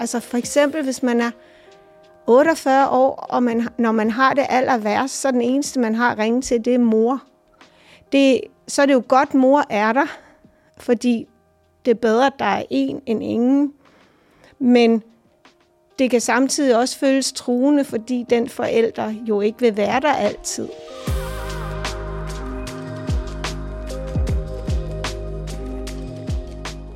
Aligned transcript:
Altså 0.00 0.20
for 0.20 0.36
eksempel, 0.36 0.84
hvis 0.84 1.02
man 1.02 1.20
er 1.20 1.30
48 2.26 2.88
år, 2.88 3.26
og 3.30 3.42
man, 3.42 3.68
når 3.78 3.92
man 3.92 4.10
har 4.10 4.34
det 4.34 4.46
aller 4.48 4.78
værst, 4.78 5.20
så 5.20 5.30
den 5.30 5.42
eneste, 5.42 5.80
man 5.80 5.94
har 5.94 6.18
ringe 6.18 6.42
til, 6.42 6.64
det 6.64 6.74
er 6.74 6.78
mor. 6.78 7.22
Det, 8.12 8.40
så 8.68 8.82
er 8.82 8.86
det 8.86 8.94
jo 8.94 9.02
godt, 9.08 9.34
mor 9.34 9.64
er 9.70 9.92
der, 9.92 10.06
fordi 10.76 11.28
det 11.84 11.90
er 11.90 11.94
bedre, 11.94 12.26
at 12.26 12.32
der 12.38 12.44
er 12.44 12.62
en 12.70 13.02
end 13.06 13.22
ingen. 13.22 13.72
Men 14.58 15.02
det 15.98 16.10
kan 16.10 16.20
samtidig 16.20 16.76
også 16.76 16.98
føles 16.98 17.32
truende, 17.32 17.84
fordi 17.84 18.26
den 18.30 18.48
forælder 18.48 19.14
jo 19.28 19.40
ikke 19.40 19.60
vil 19.60 19.76
være 19.76 20.00
der 20.00 20.12
altid. 20.12 20.68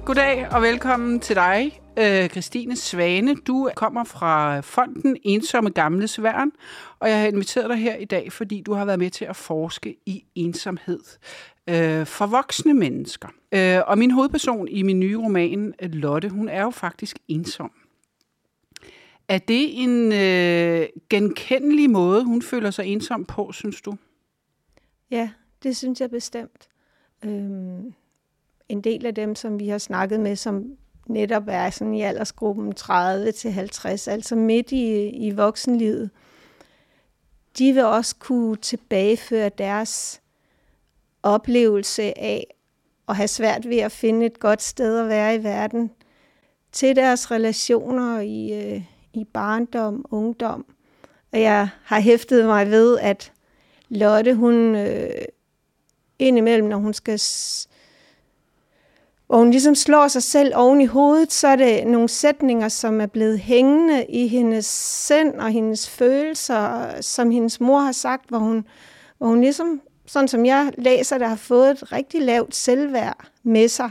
Goddag 0.05 0.47
og 0.51 0.63
velkommen 0.63 1.21
til 1.21 1.37
dig, 1.37 1.82
øh, 1.99 2.29
Christine 2.29 2.77
Svane. 2.77 3.35
Du 3.35 3.71
kommer 3.77 4.05
fra 4.05 4.61
fonden 4.61 5.17
Ensomme 5.23 5.71
Gamle 5.71 6.09
Sværen, 6.09 6.53
og 6.99 7.09
jeg 7.09 7.21
har 7.21 7.27
inviteret 7.27 7.71
dig 7.71 7.79
her 7.79 7.97
i 7.97 8.05
dag, 8.05 8.33
fordi 8.33 8.63
du 8.67 8.73
har 8.73 8.85
været 8.85 8.99
med 8.99 9.11
til 9.11 9.25
at 9.25 9.37
forske 9.37 9.97
i 10.07 10.25
ensomhed 10.35 11.01
øh, 11.69 12.07
for 12.07 12.27
voksne 12.27 12.75
mennesker. 12.75 13.29
Øh, 13.53 13.81
og 13.87 13.99
min 13.99 14.11
hovedperson 14.11 14.69
i 14.69 14.83
min 14.83 15.01
nye 15.01 15.19
roman, 15.19 15.75
Lotte, 15.83 16.29
hun 16.29 16.49
er 16.49 16.63
jo 16.63 16.71
faktisk 16.71 17.19
ensom. 17.29 17.73
Er 19.29 19.39
det 19.39 19.83
en 19.83 20.13
øh, 20.13 20.87
genkendelig 21.11 21.91
måde, 21.91 22.25
hun 22.25 22.43
føler 22.43 22.71
sig 22.71 22.87
ensom 22.87 23.25
på, 23.25 23.53
synes 23.53 23.81
du? 23.81 23.97
Ja, 25.11 25.31
det 25.63 25.77
synes 25.77 26.01
jeg 26.01 26.11
bestemt. 26.11 26.69
Øhm, 27.25 27.95
en 28.69 28.81
del 28.81 29.07
af 29.07 29.15
dem, 29.15 29.35
som 29.35 29.61
vi 29.61 29.69
har 29.69 29.79
snakket 29.79 30.21
med, 30.21 30.37
som 30.37 30.77
netop 31.07 31.43
er 31.49 31.71
sådan 31.71 31.95
i 31.95 32.03
aldersgruppen 32.03 32.73
30 32.73 33.33
til 33.33 33.53
50, 33.53 34.09
altså 34.09 34.37
midt 34.37 34.73
i, 34.73 35.09
i 35.09 35.31
voksenlivet, 35.31 36.11
de 37.59 37.73
vil 37.73 37.85
også 37.85 38.17
kunne 38.19 38.57
tilbageføre 38.57 39.49
deres 39.49 40.21
oplevelse 41.23 42.19
af 42.19 42.47
at 43.09 43.17
have 43.17 43.29
svært 43.29 43.69
ved 43.69 43.79
at 43.79 43.93
finde 43.93 44.27
et 44.27 44.41
godt 44.41 44.63
sted 44.63 44.99
at 44.99 45.09
være 45.09 45.35
i 45.35 45.45
verden 45.45 45.91
til 46.73 46.97
deres 46.97 47.31
relationer 47.31 48.21
i, 48.21 48.53
øh, 48.53 48.83
i 49.13 49.25
barndom, 49.25 50.05
ungdom. 50.11 50.67
Og 51.33 51.41
jeg 51.41 51.69
har 51.85 52.01
hæftet 52.01 52.47
mig 52.47 52.71
ved, 52.71 52.99
at 52.99 53.33
Lotte, 53.89 54.35
hun 54.35 54.75
øh, 54.77 55.11
indimellem, 56.19 56.69
når 56.69 56.77
hun 56.77 56.95
skal 56.95 57.19
hvor 59.33 59.39
hun 59.39 59.51
ligesom 59.51 59.75
slår 59.75 60.09
sig 60.09 60.23
selv 60.23 60.53
oven 60.55 60.81
i 60.81 60.87
hovedet, 60.87 61.33
så 61.33 61.49
er 61.49 61.57
det 61.57 61.87
nogle 61.87 62.09
sætninger, 62.09 62.69
som 62.69 63.01
er 63.01 63.07
blevet 63.07 63.39
hængende 63.39 64.07
i 64.09 64.29
hendes 64.29 64.67
sind 65.07 65.35
og 65.35 65.51
hendes 65.51 65.91
følelser, 65.91 66.91
som 67.01 67.31
hendes 67.31 67.61
mor 67.61 67.81
har 67.81 67.93
sagt, 67.93 68.29
hvor 68.29 68.39
hun, 68.39 68.65
hvor 69.19 69.27
hun 69.27 69.41
ligesom, 69.41 69.81
sådan 70.07 70.29
som 70.29 70.47
jeg 70.47 70.73
læser 70.79 71.19
det, 71.19 71.29
har 71.29 71.37
fået 71.37 71.71
et 71.71 71.93
rigtig 71.93 72.23
lavt 72.23 72.55
selvværd 72.55 73.27
med 73.43 73.69
sig 73.69 73.91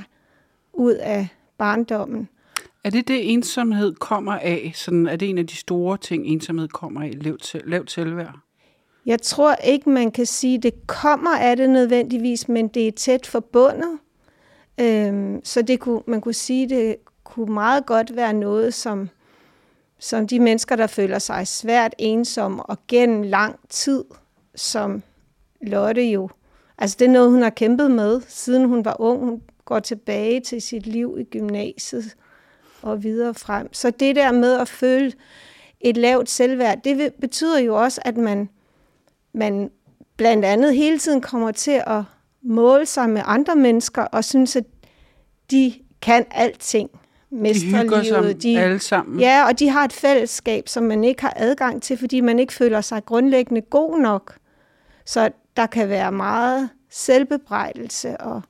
ud 0.73 0.93
af 0.93 1.27
barndommen. 1.57 2.29
Er 2.83 2.89
det 2.89 3.07
det, 3.07 3.33
ensomhed 3.33 3.93
kommer 3.95 4.33
af? 4.33 4.71
Sådan, 4.75 5.07
er 5.07 5.15
det 5.15 5.29
en 5.29 5.37
af 5.37 5.47
de 5.47 5.55
store 5.55 5.97
ting, 5.97 6.25
ensomhed 6.25 6.67
kommer 6.67 7.01
af, 7.01 7.11
lavt, 7.21 7.55
lavt 7.65 7.91
selvværd? 7.91 8.35
Jeg 9.05 9.21
tror 9.21 9.55
ikke, 9.55 9.89
man 9.89 10.11
kan 10.11 10.25
sige, 10.25 10.57
at 10.57 10.63
det 10.63 10.87
kommer 10.87 11.37
af 11.37 11.57
det 11.57 11.69
nødvendigvis, 11.69 12.47
men 12.47 12.67
det 12.67 12.87
er 12.87 12.91
tæt 12.91 13.27
forbundet. 13.27 13.99
Øhm, 14.79 15.41
så 15.43 15.61
det 15.61 15.79
kunne, 15.79 16.01
man 16.07 16.21
kunne 16.21 16.33
sige, 16.33 16.69
det 16.69 16.95
kunne 17.23 17.53
meget 17.53 17.85
godt 17.85 18.15
være 18.15 18.33
noget, 18.33 18.73
som, 18.73 19.09
som 19.99 20.27
de 20.27 20.39
mennesker, 20.39 20.75
der 20.75 20.87
føler 20.87 21.19
sig 21.19 21.47
svært 21.47 21.95
ensomme 21.97 22.63
og 22.63 22.77
gennem 22.87 23.21
lang 23.21 23.59
tid, 23.69 24.03
som 24.55 25.03
Lotte 25.61 26.03
jo, 26.03 26.29
altså 26.77 26.95
det 26.99 27.05
er 27.05 27.11
noget, 27.11 27.31
hun 27.31 27.41
har 27.41 27.49
kæmpet 27.49 27.91
med, 27.91 28.21
siden 28.27 28.65
hun 28.65 28.85
var 28.85 29.01
ung. 29.01 29.19
Hun 29.19 29.41
går 29.65 29.79
tilbage 29.79 30.39
til 30.39 30.61
sit 30.61 30.87
liv 30.87 31.17
i 31.19 31.23
gymnasiet 31.23 32.15
og 32.81 33.03
videre 33.03 33.33
frem. 33.33 33.73
Så 33.73 33.89
det 33.89 34.15
der 34.15 34.31
med 34.31 34.53
at 34.53 34.67
føle 34.67 35.13
et 35.81 35.97
lavt 35.97 36.29
selvværd, 36.29 36.81
det 36.83 37.13
betyder 37.13 37.59
jo 37.59 37.75
også, 37.83 38.01
at 38.05 38.17
man, 38.17 38.49
man 39.33 39.71
blandt 40.17 40.45
andet 40.45 40.75
hele 40.75 40.99
tiden 40.99 41.21
kommer 41.21 41.51
til 41.51 41.83
at 41.87 42.03
måle 42.43 42.85
sig 42.85 43.09
med 43.09 43.21
andre 43.25 43.55
mennesker 43.55 44.01
og 44.01 44.23
synes, 44.23 44.55
at 44.55 44.63
de 45.51 45.73
kan 46.01 46.25
alting. 46.31 46.89
Mestre 47.31 47.67
de 47.67 47.77
hygger 47.77 48.01
livet. 48.21 48.43
De, 48.43 48.59
alle 48.59 48.79
sammen. 48.79 49.19
Ja, 49.19 49.47
og 49.47 49.59
de 49.59 49.69
har 49.69 49.85
et 49.85 49.93
fællesskab, 49.93 50.67
som 50.67 50.83
man 50.83 51.03
ikke 51.03 51.21
har 51.21 51.33
adgang 51.35 51.81
til, 51.81 51.97
fordi 51.97 52.21
man 52.21 52.39
ikke 52.39 52.53
føler 52.53 52.81
sig 52.81 53.05
grundlæggende 53.05 53.61
god 53.61 53.99
nok. 53.99 54.35
Så 55.05 55.29
der 55.57 55.65
kan 55.65 55.89
være 55.89 56.11
meget 56.11 56.69
selvbebrejdelse 56.89 58.17
og, 58.17 58.41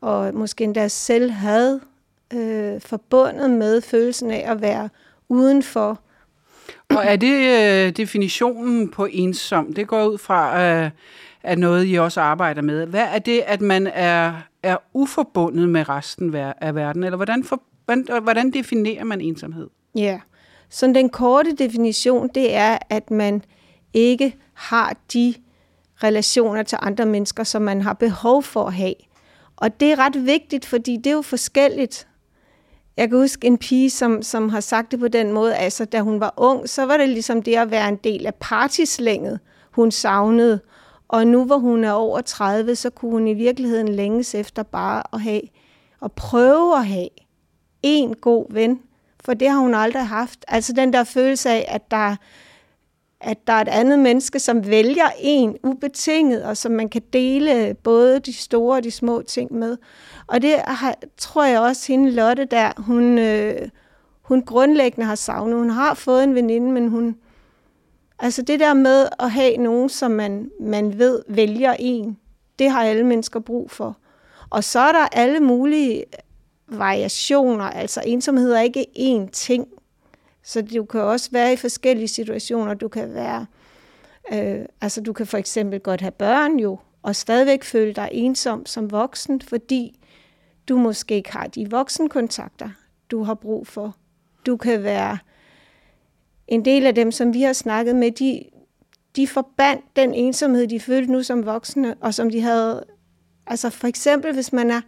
og 0.00 0.34
måske 0.34 0.64
endda 0.64 0.88
selvhad 0.88 1.80
øh, 2.34 2.80
forbundet 2.80 3.50
med 3.50 3.80
følelsen 3.80 4.30
af 4.30 4.44
at 4.50 4.60
være 4.60 4.88
udenfor. 5.28 6.00
Og 6.88 7.04
er 7.04 7.16
det 7.16 7.32
øh, 7.86 7.92
definitionen 7.96 8.90
på 8.90 9.08
ensom? 9.10 9.72
Det 9.72 9.86
går 9.86 10.04
ud 10.06 10.18
fra, 10.18 10.62
øh, 10.62 10.90
er 11.46 11.56
noget, 11.56 11.86
I 11.88 11.94
også 11.94 12.20
arbejder 12.20 12.62
med. 12.62 12.86
Hvad 12.86 13.06
er 13.14 13.18
det, 13.18 13.42
at 13.46 13.60
man 13.60 13.86
er, 13.86 14.32
er 14.62 14.76
uforbundet 14.94 15.68
med 15.68 15.88
resten 15.88 16.34
af 16.34 16.74
verden? 16.74 17.04
Eller 17.04 17.16
hvordan, 17.16 17.44
for, 17.44 17.62
hvordan 18.20 18.50
definerer 18.50 19.04
man 19.04 19.20
ensomhed? 19.20 19.68
Ja, 19.94 20.20
så 20.70 20.86
den 20.86 21.08
korte 21.08 21.52
definition, 21.52 22.30
det 22.34 22.54
er, 22.54 22.78
at 22.90 23.10
man 23.10 23.42
ikke 23.94 24.36
har 24.54 24.96
de 25.12 25.34
relationer 26.02 26.62
til 26.62 26.78
andre 26.82 27.06
mennesker, 27.06 27.44
som 27.44 27.62
man 27.62 27.82
har 27.82 27.92
behov 27.92 28.42
for 28.42 28.64
at 28.66 28.74
have. 28.74 28.94
Og 29.56 29.80
det 29.80 29.92
er 29.92 29.98
ret 29.98 30.26
vigtigt, 30.26 30.66
fordi 30.66 30.96
det 30.96 31.06
er 31.06 31.14
jo 31.14 31.22
forskelligt. 31.22 32.08
Jeg 32.96 33.08
kan 33.08 33.18
huske 33.18 33.46
en 33.46 33.58
pige, 33.58 33.90
som, 33.90 34.22
som 34.22 34.48
har 34.48 34.60
sagt 34.60 34.90
det 34.90 35.00
på 35.00 35.08
den 35.08 35.32
måde, 35.32 35.54
altså 35.54 35.84
da 35.84 36.00
hun 36.00 36.20
var 36.20 36.34
ung, 36.36 36.68
så 36.68 36.86
var 36.86 36.96
det 36.96 37.08
ligesom 37.08 37.42
det 37.42 37.56
at 37.56 37.70
være 37.70 37.88
en 37.88 37.96
del 37.96 38.26
af 38.26 38.34
partislænget, 38.34 39.40
hun 39.70 39.90
savnede. 39.90 40.60
Og 41.08 41.26
nu 41.26 41.44
hvor 41.44 41.58
hun 41.58 41.84
er 41.84 41.92
over 41.92 42.20
30, 42.20 42.74
så 42.74 42.90
kunne 42.90 43.10
hun 43.10 43.28
i 43.28 43.34
virkeligheden 43.34 43.88
længes 43.88 44.34
efter 44.34 44.62
bare 44.62 45.02
at 45.12 45.20
have, 45.20 45.42
og 46.00 46.12
prøve 46.12 46.76
at 46.76 46.86
have 46.86 47.08
en 47.82 48.14
god 48.14 48.46
ven, 48.50 48.80
for 49.24 49.34
det 49.34 49.50
har 49.50 49.58
hun 49.58 49.74
aldrig 49.74 50.06
haft. 50.06 50.44
Altså 50.48 50.72
den 50.72 50.92
der 50.92 51.04
følelse 51.04 51.50
af, 51.50 51.64
at 51.68 51.90
der, 51.90 52.16
at 53.20 53.46
der 53.46 53.52
er 53.52 53.60
et 53.60 53.68
andet 53.68 53.98
menneske, 53.98 54.38
som 54.38 54.66
vælger 54.66 55.08
en 55.20 55.56
ubetinget, 55.62 56.44
og 56.44 56.56
som 56.56 56.72
man 56.72 56.88
kan 56.88 57.02
dele 57.12 57.74
både 57.74 58.20
de 58.20 58.32
store 58.32 58.76
og 58.76 58.84
de 58.84 58.90
små 58.90 59.22
ting 59.22 59.52
med. 59.52 59.76
Og 60.26 60.42
det 60.42 60.54
har, 60.64 60.94
tror 61.16 61.44
jeg 61.44 61.60
også, 61.60 61.92
hende 61.92 62.10
Lotte 62.10 62.44
der, 62.44 62.72
hun, 62.76 63.18
øh, 63.18 63.68
hun 64.22 64.42
grundlæggende 64.42 65.06
har 65.06 65.14
savnet. 65.14 65.58
Hun 65.58 65.70
har 65.70 65.94
fået 65.94 66.24
en 66.24 66.34
veninde, 66.34 66.72
men 66.72 66.88
hun, 66.88 67.16
Altså 68.18 68.42
det 68.42 68.60
der 68.60 68.74
med 68.74 69.08
at 69.18 69.30
have 69.30 69.56
nogen, 69.56 69.88
som 69.88 70.10
man, 70.10 70.50
man 70.60 70.98
ved 70.98 71.22
vælger 71.28 71.76
en, 71.78 72.18
det 72.58 72.70
har 72.70 72.84
alle 72.84 73.06
mennesker 73.06 73.40
brug 73.40 73.70
for. 73.70 73.96
Og 74.50 74.64
så 74.64 74.78
er 74.78 74.92
der 74.92 75.08
alle 75.12 75.40
mulige 75.40 76.04
variationer, 76.68 77.64
altså 77.64 78.02
ensomhed 78.06 78.52
er 78.52 78.60
ikke 78.60 78.86
én 78.98 79.30
ting. 79.30 79.68
Så 80.42 80.62
du 80.62 80.84
kan 80.84 81.00
også 81.00 81.30
være 81.32 81.52
i 81.52 81.56
forskellige 81.56 82.08
situationer. 82.08 82.74
Du 82.74 82.88
kan 82.88 83.14
være, 83.14 83.46
øh, 84.32 84.66
altså 84.80 85.00
du 85.00 85.12
kan 85.12 85.26
for 85.26 85.38
eksempel 85.38 85.80
godt 85.80 86.00
have 86.00 86.10
børn 86.10 86.58
jo, 86.58 86.78
og 87.02 87.16
stadigvæk 87.16 87.64
føle 87.64 87.92
dig 87.92 88.08
ensom 88.12 88.66
som 88.66 88.90
voksen, 88.90 89.42
fordi 89.42 90.00
du 90.68 90.78
måske 90.78 91.14
ikke 91.14 91.32
har 91.32 91.46
de 91.46 91.70
voksenkontakter, 91.70 92.70
du 93.10 93.22
har 93.22 93.34
brug 93.34 93.66
for. 93.66 93.96
Du 94.46 94.56
kan 94.56 94.82
være 94.82 95.18
en 96.48 96.64
del 96.64 96.86
af 96.86 96.94
dem, 96.94 97.12
som 97.12 97.34
vi 97.34 97.42
har 97.42 97.52
snakket 97.52 97.96
med, 97.96 98.10
de, 98.10 98.42
de 99.16 99.26
forbandt 99.26 99.84
den 99.96 100.14
ensomhed, 100.14 100.66
de 100.66 100.80
følte 100.80 101.12
nu 101.12 101.22
som 101.22 101.46
voksne, 101.46 101.94
og 102.00 102.14
som 102.14 102.30
de 102.30 102.40
havde, 102.40 102.84
altså 103.46 103.70
for 103.70 103.86
eksempel, 103.86 104.34
hvis 104.34 104.52
man 104.52 104.70
er 104.70 104.80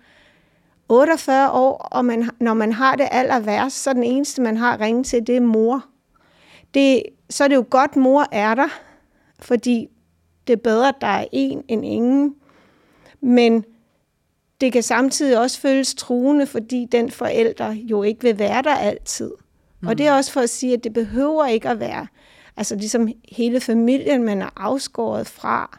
48 0.88 1.50
år, 1.50 1.76
og 1.76 2.05
man, 2.05 2.31
når 2.40 2.55
man 2.55 2.72
har 2.72 2.96
det 2.96 3.08
aller 3.10 3.40
værst, 3.40 3.82
så 3.82 3.93
den 3.93 4.05
eneste, 4.05 4.43
man 4.43 4.56
har 4.56 4.81
ringe 4.81 5.05
til, 5.05 5.26
det 5.26 5.37
er 5.37 5.40
mor. 5.40 5.84
Det, 6.75 7.02
så 7.31 7.44
er 7.44 7.49
det 7.49 7.56
jo 7.56 7.64
godt, 7.70 7.96
mor 7.96 8.26
er 8.32 8.55
der, 8.55 8.69
fordi 9.38 9.88
det 10.46 10.52
er 10.52 10.56
bedre, 10.56 10.88
at 10.88 10.94
der 11.00 11.06
er 11.06 11.25
en 11.32 11.64
end 11.69 11.84
ingen. 11.84 12.34
Men 13.20 13.64
det 14.60 14.72
kan 14.72 14.82
samtidig 14.82 15.40
også 15.40 15.60
føles 15.60 15.94
truende, 15.94 16.46
fordi 16.46 16.87
den 16.93 17.10
forælder 17.10 17.72
jo 17.72 18.02
ikke 18.02 18.22
vil 18.22 18.38
være 18.38 18.62
der 18.62 18.75
altid. 18.75 19.31
Mm. 19.80 19.88
Og 19.88 19.98
det 19.98 20.06
er 20.06 20.12
også 20.12 20.32
for 20.32 20.40
at 20.40 20.50
sige, 20.50 20.72
at 20.75 20.84
det 20.84 20.92
behøver 20.92 21.46
ikke 21.46 21.69
at 21.69 21.80
være 21.80 22.06
altså 22.58 22.75
ligesom 22.76 23.08
hele 23.32 23.60
familien, 23.60 24.22
man 24.25 24.42
er 24.42 24.48
afskåret 24.56 25.26
fra. 25.26 25.78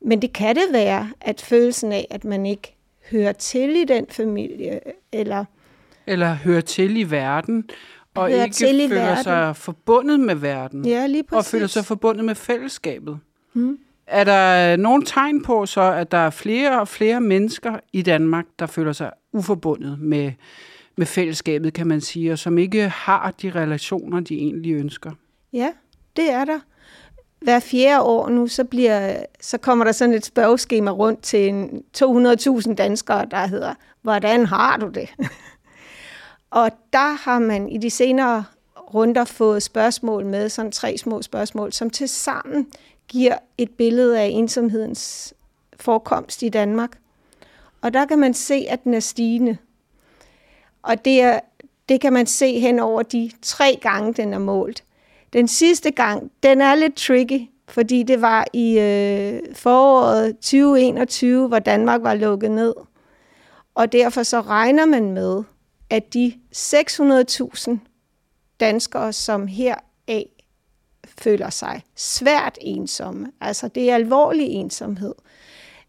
Men 0.00 0.22
det 0.22 0.32
kan 0.32 0.56
det 0.56 0.64
være, 0.72 1.10
at 1.20 1.40
følelsen 1.40 1.92
af, 1.92 2.06
at 2.10 2.24
man 2.24 2.46
ikke 2.46 2.76
hører 3.10 3.32
til 3.32 3.76
i 3.76 3.84
den 3.84 4.06
familie, 4.10 4.80
eller... 5.12 5.44
Eller 6.06 6.34
hører 6.34 6.60
til 6.60 6.96
i 6.96 7.10
verden, 7.10 7.70
og 8.14 8.28
hører 8.28 8.44
ikke 8.44 8.54
til 8.54 8.80
i 8.80 8.88
føler 8.88 9.02
verden. 9.02 9.24
sig 9.24 9.56
forbundet 9.56 10.20
med 10.20 10.34
verden, 10.34 10.84
Ja, 10.84 11.06
lige 11.06 11.22
og 11.22 11.26
præcis. 11.28 11.50
føler 11.50 11.66
sig 11.66 11.84
forbundet 11.84 12.24
med 12.24 12.34
fællesskabet. 12.34 13.18
Hmm. 13.52 13.78
Er 14.06 14.24
der 14.24 14.76
nogle 14.76 15.04
tegn 15.06 15.42
på 15.42 15.66
så, 15.66 15.80
at 15.80 16.10
der 16.10 16.18
er 16.18 16.30
flere 16.30 16.80
og 16.80 16.88
flere 16.88 17.20
mennesker 17.20 17.78
i 17.92 18.02
Danmark, 18.02 18.44
der 18.58 18.66
føler 18.66 18.92
sig 18.92 19.10
uforbundet 19.32 19.98
med, 20.00 20.32
med 20.96 21.06
fællesskabet, 21.06 21.74
kan 21.74 21.86
man 21.86 22.00
sige, 22.00 22.32
og 22.32 22.38
som 22.38 22.58
ikke 22.58 22.88
har 22.88 23.34
de 23.42 23.50
relationer, 23.50 24.20
de 24.20 24.34
egentlig 24.34 24.72
ønsker? 24.72 25.10
Ja, 25.52 25.72
det 26.16 26.30
er 26.30 26.44
der. 26.44 26.58
Hver 27.40 27.60
fjerde 27.60 28.02
år 28.02 28.28
nu, 28.28 28.46
så, 28.46 28.64
bliver, 28.64 29.16
så 29.40 29.58
kommer 29.58 29.84
der 29.84 29.92
sådan 29.92 30.14
et 30.14 30.24
spørgeskema 30.24 30.90
rundt 30.90 31.22
til 31.22 31.48
en 31.48 31.82
200.000 31.98 32.74
danskere, 32.74 33.26
der 33.30 33.46
hedder, 33.46 33.74
hvordan 34.02 34.46
har 34.46 34.76
du 34.76 34.88
det? 34.88 35.08
og 36.50 36.70
der 36.92 37.16
har 37.24 37.38
man 37.38 37.68
i 37.68 37.78
de 37.78 37.90
senere 37.90 38.44
runder 38.94 39.24
fået 39.24 39.62
spørgsmål 39.62 40.26
med, 40.26 40.48
sådan 40.48 40.72
tre 40.72 40.98
små 40.98 41.22
spørgsmål, 41.22 41.72
som 41.72 41.90
til 41.90 42.08
sammen 42.08 42.66
giver 43.08 43.34
et 43.58 43.70
billede 43.70 44.20
af 44.20 44.26
ensomhedens 44.26 45.34
forekomst 45.80 46.42
i 46.42 46.48
Danmark. 46.48 46.98
Og 47.80 47.94
der 47.94 48.04
kan 48.04 48.18
man 48.18 48.34
se, 48.34 48.66
at 48.68 48.84
den 48.84 48.94
er 48.94 49.00
stigende. 49.00 49.56
Og 50.82 51.04
det, 51.04 51.20
er, 51.20 51.40
det 51.88 52.00
kan 52.00 52.12
man 52.12 52.26
se 52.26 52.60
hen 52.60 52.78
over 52.78 53.02
de 53.02 53.30
tre 53.42 53.78
gange, 53.82 54.12
den 54.12 54.34
er 54.34 54.38
målt. 54.38 54.84
Den 55.32 55.48
sidste 55.48 55.90
gang, 55.90 56.32
den 56.42 56.60
er 56.60 56.74
lidt 56.74 56.96
tricky, 56.96 57.40
fordi 57.68 58.02
det 58.02 58.20
var 58.20 58.46
i 58.52 58.78
øh, 58.78 59.40
foråret 59.54 60.36
2021, 60.36 61.48
hvor 61.48 61.58
Danmark 61.58 62.02
var 62.02 62.14
lukket 62.14 62.50
ned. 62.50 62.74
Og 63.74 63.92
derfor 63.92 64.22
så 64.22 64.40
regner 64.40 64.86
man 64.86 65.12
med, 65.12 65.42
at 65.90 66.14
de 66.14 66.32
600.000 66.56 67.76
danskere, 68.60 69.12
som 69.12 69.46
heraf 69.46 70.26
føler 71.18 71.50
sig 71.50 71.82
svært 71.96 72.58
ensomme, 72.60 73.32
altså 73.40 73.68
det 73.68 73.90
er 73.90 73.94
alvorlig 73.94 74.46
ensomhed, 74.46 75.14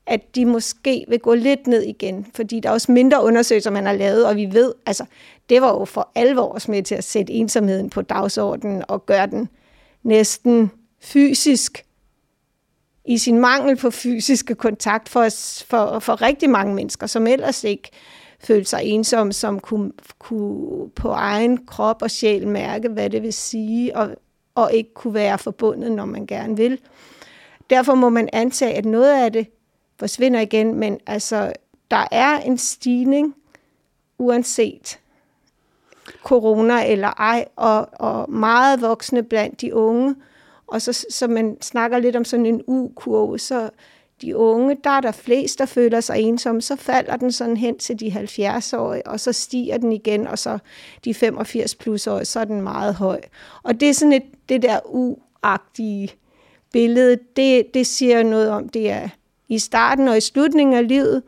at 0.08 0.36
de 0.36 0.46
måske 0.46 1.06
vil 1.08 1.20
gå 1.20 1.34
lidt 1.34 1.68
ned 1.68 1.82
igen, 1.84 2.26
fordi 2.36 2.60
der 2.60 2.70
er 2.70 2.74
også 2.74 2.92
mindre 2.92 3.24
undersøgelser, 3.24 3.72
man 3.72 3.86
har 3.86 3.94
lavet, 3.94 4.26
og 4.26 4.36
vi 4.36 4.50
ved, 4.52 4.74
altså 4.86 5.06
det 5.50 5.62
var 5.62 5.70
jo 5.70 5.86
for 5.86 6.12
alvor 6.16 6.60
med 6.68 6.84
til 6.84 6.96
at 6.96 7.04
sætte 7.04 7.34
ensomheden 7.34 7.90
på 7.90 8.02
dagsordenen 8.02 8.84
og 8.88 9.06
gøre 9.06 9.28
den 9.28 9.50
næsten 10.04 10.72
fysisk 11.02 11.86
i 13.06 13.18
sin 13.18 13.40
mangel 13.40 13.76
på 13.76 13.92
fysiske 13.92 14.56
kontakt 14.56 15.10
for, 15.10 15.28
for, 15.66 16.00
for 16.00 16.22
rigtig 16.22 16.50
mange 16.50 16.76
mennesker, 16.76 17.08
som 17.08 17.28
ellers 17.28 17.64
ikke 17.64 17.90
følte 18.40 18.70
sig 18.70 18.80
ensomme, 18.84 19.34
som 19.34 19.60
kunne, 19.60 19.92
kunne 20.20 20.90
på 20.90 21.10
egen 21.10 21.66
krop 21.66 22.02
og 22.02 22.12
sjæl 22.12 22.48
mærke, 22.48 22.90
hvad 22.90 23.10
det 23.10 23.22
vil 23.22 23.34
sige, 23.34 23.98
og, 23.98 24.16
og 24.56 24.74
ikke 24.74 24.94
kunne 24.94 25.14
være 25.14 25.38
forbundet, 25.38 25.92
når 25.92 26.06
man 26.06 26.26
gerne 26.26 26.58
vil. 26.58 26.80
Derfor 27.70 27.96
må 27.96 28.10
man 28.10 28.30
antage, 28.34 28.74
at 28.74 28.86
noget 28.86 29.24
af 29.24 29.32
det 29.32 29.48
forsvinder 30.04 30.40
igen, 30.40 30.76
men 30.76 31.00
altså, 31.08 31.54
der 31.92 32.08
er 32.12 32.38
en 32.40 32.58
stigning, 32.58 33.36
uanset 34.18 35.00
corona 36.24 36.92
eller 36.92 37.08
ej, 37.08 37.46
og, 37.56 37.90
og 37.94 38.32
meget 38.32 38.82
voksne 38.82 39.24
blandt 39.24 39.62
de 39.62 39.76
unge. 39.76 40.16
Og 40.68 40.82
så, 40.82 41.06
så 41.10 41.28
man 41.28 41.58
snakker 41.62 42.00
lidt 42.00 42.16
om 42.16 42.26
sådan 42.26 42.46
en 42.46 42.62
U-kurve, 42.68 43.40
så 43.40 43.70
de 44.22 44.38
unge, 44.38 44.78
der 44.84 44.90
er 44.90 45.02
der 45.02 45.12
flest, 45.12 45.60
der 45.60 45.66
føler 45.66 46.00
sig 46.00 46.20
ensomme, 46.20 46.62
så 46.62 46.76
falder 46.76 47.16
den 47.16 47.32
sådan 47.32 47.58
hen 47.58 47.78
til 47.78 48.00
de 48.00 48.08
70-årige, 48.08 49.08
og 49.08 49.20
så 49.20 49.34
stiger 49.34 49.78
den 49.78 49.92
igen, 49.92 50.28
og 50.28 50.40
så 50.40 50.58
de 51.06 51.14
85 51.14 51.76
plus 51.76 52.08
år, 52.08 52.24
så 52.24 52.40
er 52.40 52.46
den 52.46 52.62
meget 52.62 52.96
høj. 52.96 53.22
Og 53.64 53.80
det 53.80 53.90
er 53.90 53.94
sådan 53.94 54.14
et, 54.14 54.50
det 54.50 54.62
der 54.62 54.80
U-agtige 54.80 56.16
billede, 56.72 57.18
det, 57.36 57.74
det 57.74 57.88
siger 57.88 58.24
noget 58.24 58.50
om, 58.50 58.70
det 58.70 58.90
er 58.90 59.10
i 59.54 59.60
starten 59.60 60.08
og 60.08 60.18
i 60.18 60.22
slutningen 60.22 60.76
af 60.76 60.88
livet, 60.88 61.24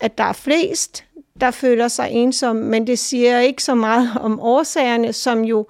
at 0.00 0.18
der 0.18 0.24
er 0.24 0.32
flest, 0.32 1.04
der 1.40 1.50
føler 1.50 1.88
sig 1.88 2.08
ensomme, 2.10 2.62
men 2.62 2.86
det 2.86 2.98
siger 2.98 3.38
ikke 3.40 3.62
så 3.62 3.74
meget 3.74 4.10
om 4.20 4.40
årsagerne, 4.40 5.12
som 5.12 5.44
jo, 5.44 5.66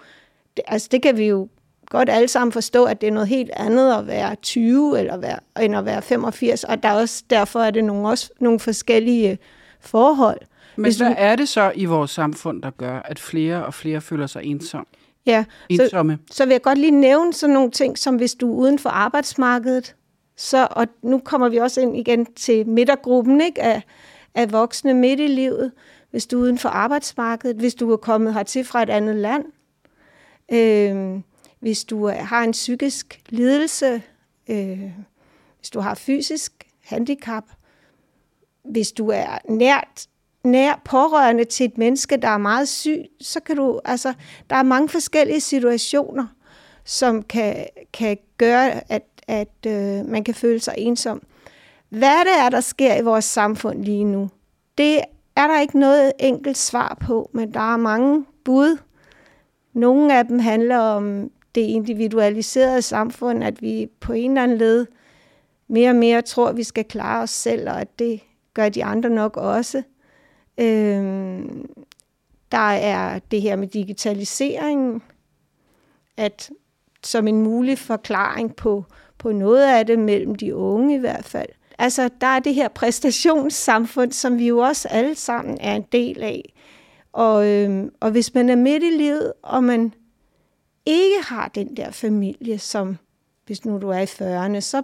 altså 0.66 0.88
det 0.92 1.02
kan 1.02 1.16
vi 1.16 1.24
jo 1.26 1.48
godt 1.90 2.08
alle 2.10 2.28
sammen 2.28 2.52
forstå, 2.52 2.84
at 2.84 3.00
det 3.00 3.06
er 3.06 3.10
noget 3.12 3.28
helt 3.28 3.50
andet 3.56 3.92
at 3.94 4.06
være 4.06 4.34
20 4.34 4.98
eller 4.98 5.16
være, 5.16 5.38
end 5.60 5.76
at 5.76 5.84
være 5.84 6.02
85, 6.02 6.64
og 6.64 6.82
der 6.82 6.88
er 6.88 6.94
også, 7.00 7.22
derfor 7.30 7.60
er 7.60 7.70
det 7.70 7.84
nogle, 7.84 8.08
også 8.08 8.30
nogle 8.40 8.60
forskellige 8.60 9.38
forhold. 9.80 10.40
Men 10.76 10.84
Hvis 10.84 10.96
hvad 10.96 11.08
du- 11.08 11.14
er 11.18 11.36
det 11.36 11.48
så 11.48 11.72
i 11.74 11.84
vores 11.84 12.10
samfund, 12.10 12.62
der 12.62 12.70
gør, 12.70 13.00
at 13.04 13.18
flere 13.18 13.66
og 13.66 13.74
flere 13.74 14.00
føler 14.00 14.26
sig 14.26 14.44
ensom, 14.44 14.86
Ja, 15.26 15.44
så, 15.48 15.66
ensomme? 15.82 16.18
så 16.30 16.44
vil 16.44 16.52
jeg 16.52 16.62
godt 16.62 16.78
lige 16.78 16.90
nævne 16.90 17.32
sådan 17.32 17.54
nogle 17.54 17.70
ting, 17.70 17.98
som 17.98 18.16
hvis 18.16 18.34
du 18.34 18.52
er 18.52 18.56
uden 18.56 18.78
for 18.78 18.90
arbejdsmarkedet, 18.90 19.94
så, 20.38 20.68
og 20.70 20.86
nu 21.02 21.18
kommer 21.18 21.48
vi 21.48 21.56
også 21.56 21.80
ind 21.80 21.96
igen 21.96 22.26
til 22.26 22.68
midtergruppen 22.68 23.40
ikke, 23.40 23.62
af, 23.62 23.82
af 24.34 24.52
voksne 24.52 24.94
midt 24.94 25.20
i 25.20 25.26
livet, 25.26 25.72
hvis 26.10 26.26
du 26.26 26.38
er 26.38 26.42
uden 26.42 26.58
for 26.58 26.68
arbejdsmarkedet, 26.68 27.56
hvis 27.56 27.74
du 27.74 27.92
er 27.92 27.96
kommet 27.96 28.34
hertil 28.34 28.64
fra 28.64 28.82
et 28.82 28.90
andet 28.90 29.16
land, 29.16 29.44
øh, 30.52 31.20
hvis 31.60 31.84
du 31.84 32.06
har 32.06 32.42
en 32.42 32.50
psykisk 32.50 33.20
lidelse, 33.28 34.02
øh, 34.48 34.92
hvis 35.58 35.70
du 35.70 35.80
har 35.80 35.94
fysisk 35.94 36.66
handicap, 36.84 37.44
hvis 38.64 38.92
du 38.92 39.08
er 39.08 39.38
nært 39.48 40.06
nær 40.44 40.80
pårørende 40.84 41.44
til 41.44 41.66
et 41.66 41.78
menneske, 41.78 42.16
der 42.16 42.28
er 42.28 42.38
meget 42.38 42.68
syg, 42.68 43.04
så 43.20 43.40
kan 43.40 43.56
du, 43.56 43.80
altså, 43.84 44.14
der 44.50 44.56
er 44.56 44.62
mange 44.62 44.88
forskellige 44.88 45.40
situationer, 45.40 46.26
som 46.84 47.22
kan, 47.22 47.66
kan 47.92 48.18
gøre, 48.38 48.92
at, 48.92 49.02
at 49.28 49.66
øh, 49.66 50.06
man 50.06 50.24
kan 50.24 50.34
føle 50.34 50.60
sig 50.60 50.74
ensom. 50.76 51.22
Hvad 51.88 52.18
det 52.18 52.44
er, 52.44 52.48
der 52.48 52.60
sker 52.60 52.96
i 52.96 53.02
vores 53.02 53.24
samfund 53.24 53.84
lige 53.84 54.04
nu, 54.04 54.30
det 54.78 55.00
er 55.36 55.46
der 55.46 55.60
ikke 55.60 55.78
noget 55.78 56.12
enkelt 56.18 56.56
svar 56.56 56.96
på, 57.00 57.30
men 57.32 57.54
der 57.54 57.72
er 57.72 57.76
mange 57.76 58.24
bud. 58.44 58.78
Nogle 59.72 60.18
af 60.18 60.26
dem 60.26 60.38
handler 60.38 60.78
om 60.78 61.30
det 61.54 61.60
individualiserede 61.60 62.82
samfund, 62.82 63.44
at 63.44 63.62
vi 63.62 63.88
på 64.00 64.12
en 64.12 64.30
eller 64.30 64.42
anden 64.42 64.58
led 64.58 64.86
mere 65.68 65.90
og 65.90 65.96
mere 65.96 66.22
tror, 66.22 66.48
at 66.48 66.56
vi 66.56 66.62
skal 66.62 66.84
klare 66.84 67.22
os 67.22 67.30
selv, 67.30 67.68
og 67.68 67.80
at 67.80 67.98
det 67.98 68.20
gør 68.54 68.68
de 68.68 68.84
andre 68.84 69.10
nok 69.10 69.36
også. 69.36 69.82
Øhm, 70.58 71.68
der 72.52 72.70
er 72.72 73.18
det 73.18 73.42
her 73.42 73.56
med 73.56 73.68
digitaliseringen, 73.68 75.02
at 76.16 76.50
som 77.08 77.28
en 77.28 77.42
mulig 77.42 77.78
forklaring 77.78 78.56
på, 78.56 78.84
på 79.18 79.32
noget 79.32 79.62
af 79.62 79.86
det 79.86 79.98
mellem 79.98 80.34
de 80.34 80.54
unge 80.56 80.94
i 80.94 80.98
hvert 80.98 81.24
fald. 81.24 81.48
Altså, 81.78 82.10
der 82.20 82.26
er 82.26 82.38
det 82.38 82.54
her 82.54 82.68
præstationssamfund, 82.68 84.12
som 84.12 84.38
vi 84.38 84.46
jo 84.46 84.58
også 84.58 84.88
alle 84.88 85.14
sammen 85.14 85.58
er 85.60 85.74
en 85.74 85.84
del 85.92 86.22
af. 86.22 86.52
Og, 87.12 87.46
øhm, 87.46 87.90
og 88.00 88.10
hvis 88.10 88.34
man 88.34 88.48
er 88.48 88.56
midt 88.56 88.82
i 88.82 88.90
livet, 88.90 89.32
og 89.42 89.64
man 89.64 89.94
ikke 90.86 91.22
har 91.22 91.48
den 91.48 91.76
der 91.76 91.90
familie, 91.90 92.58
som 92.58 92.98
hvis 93.46 93.64
nu 93.64 93.78
du 93.78 93.88
er 93.88 93.98
i 93.98 94.04
40'erne, 94.04 94.60
så 94.60 94.82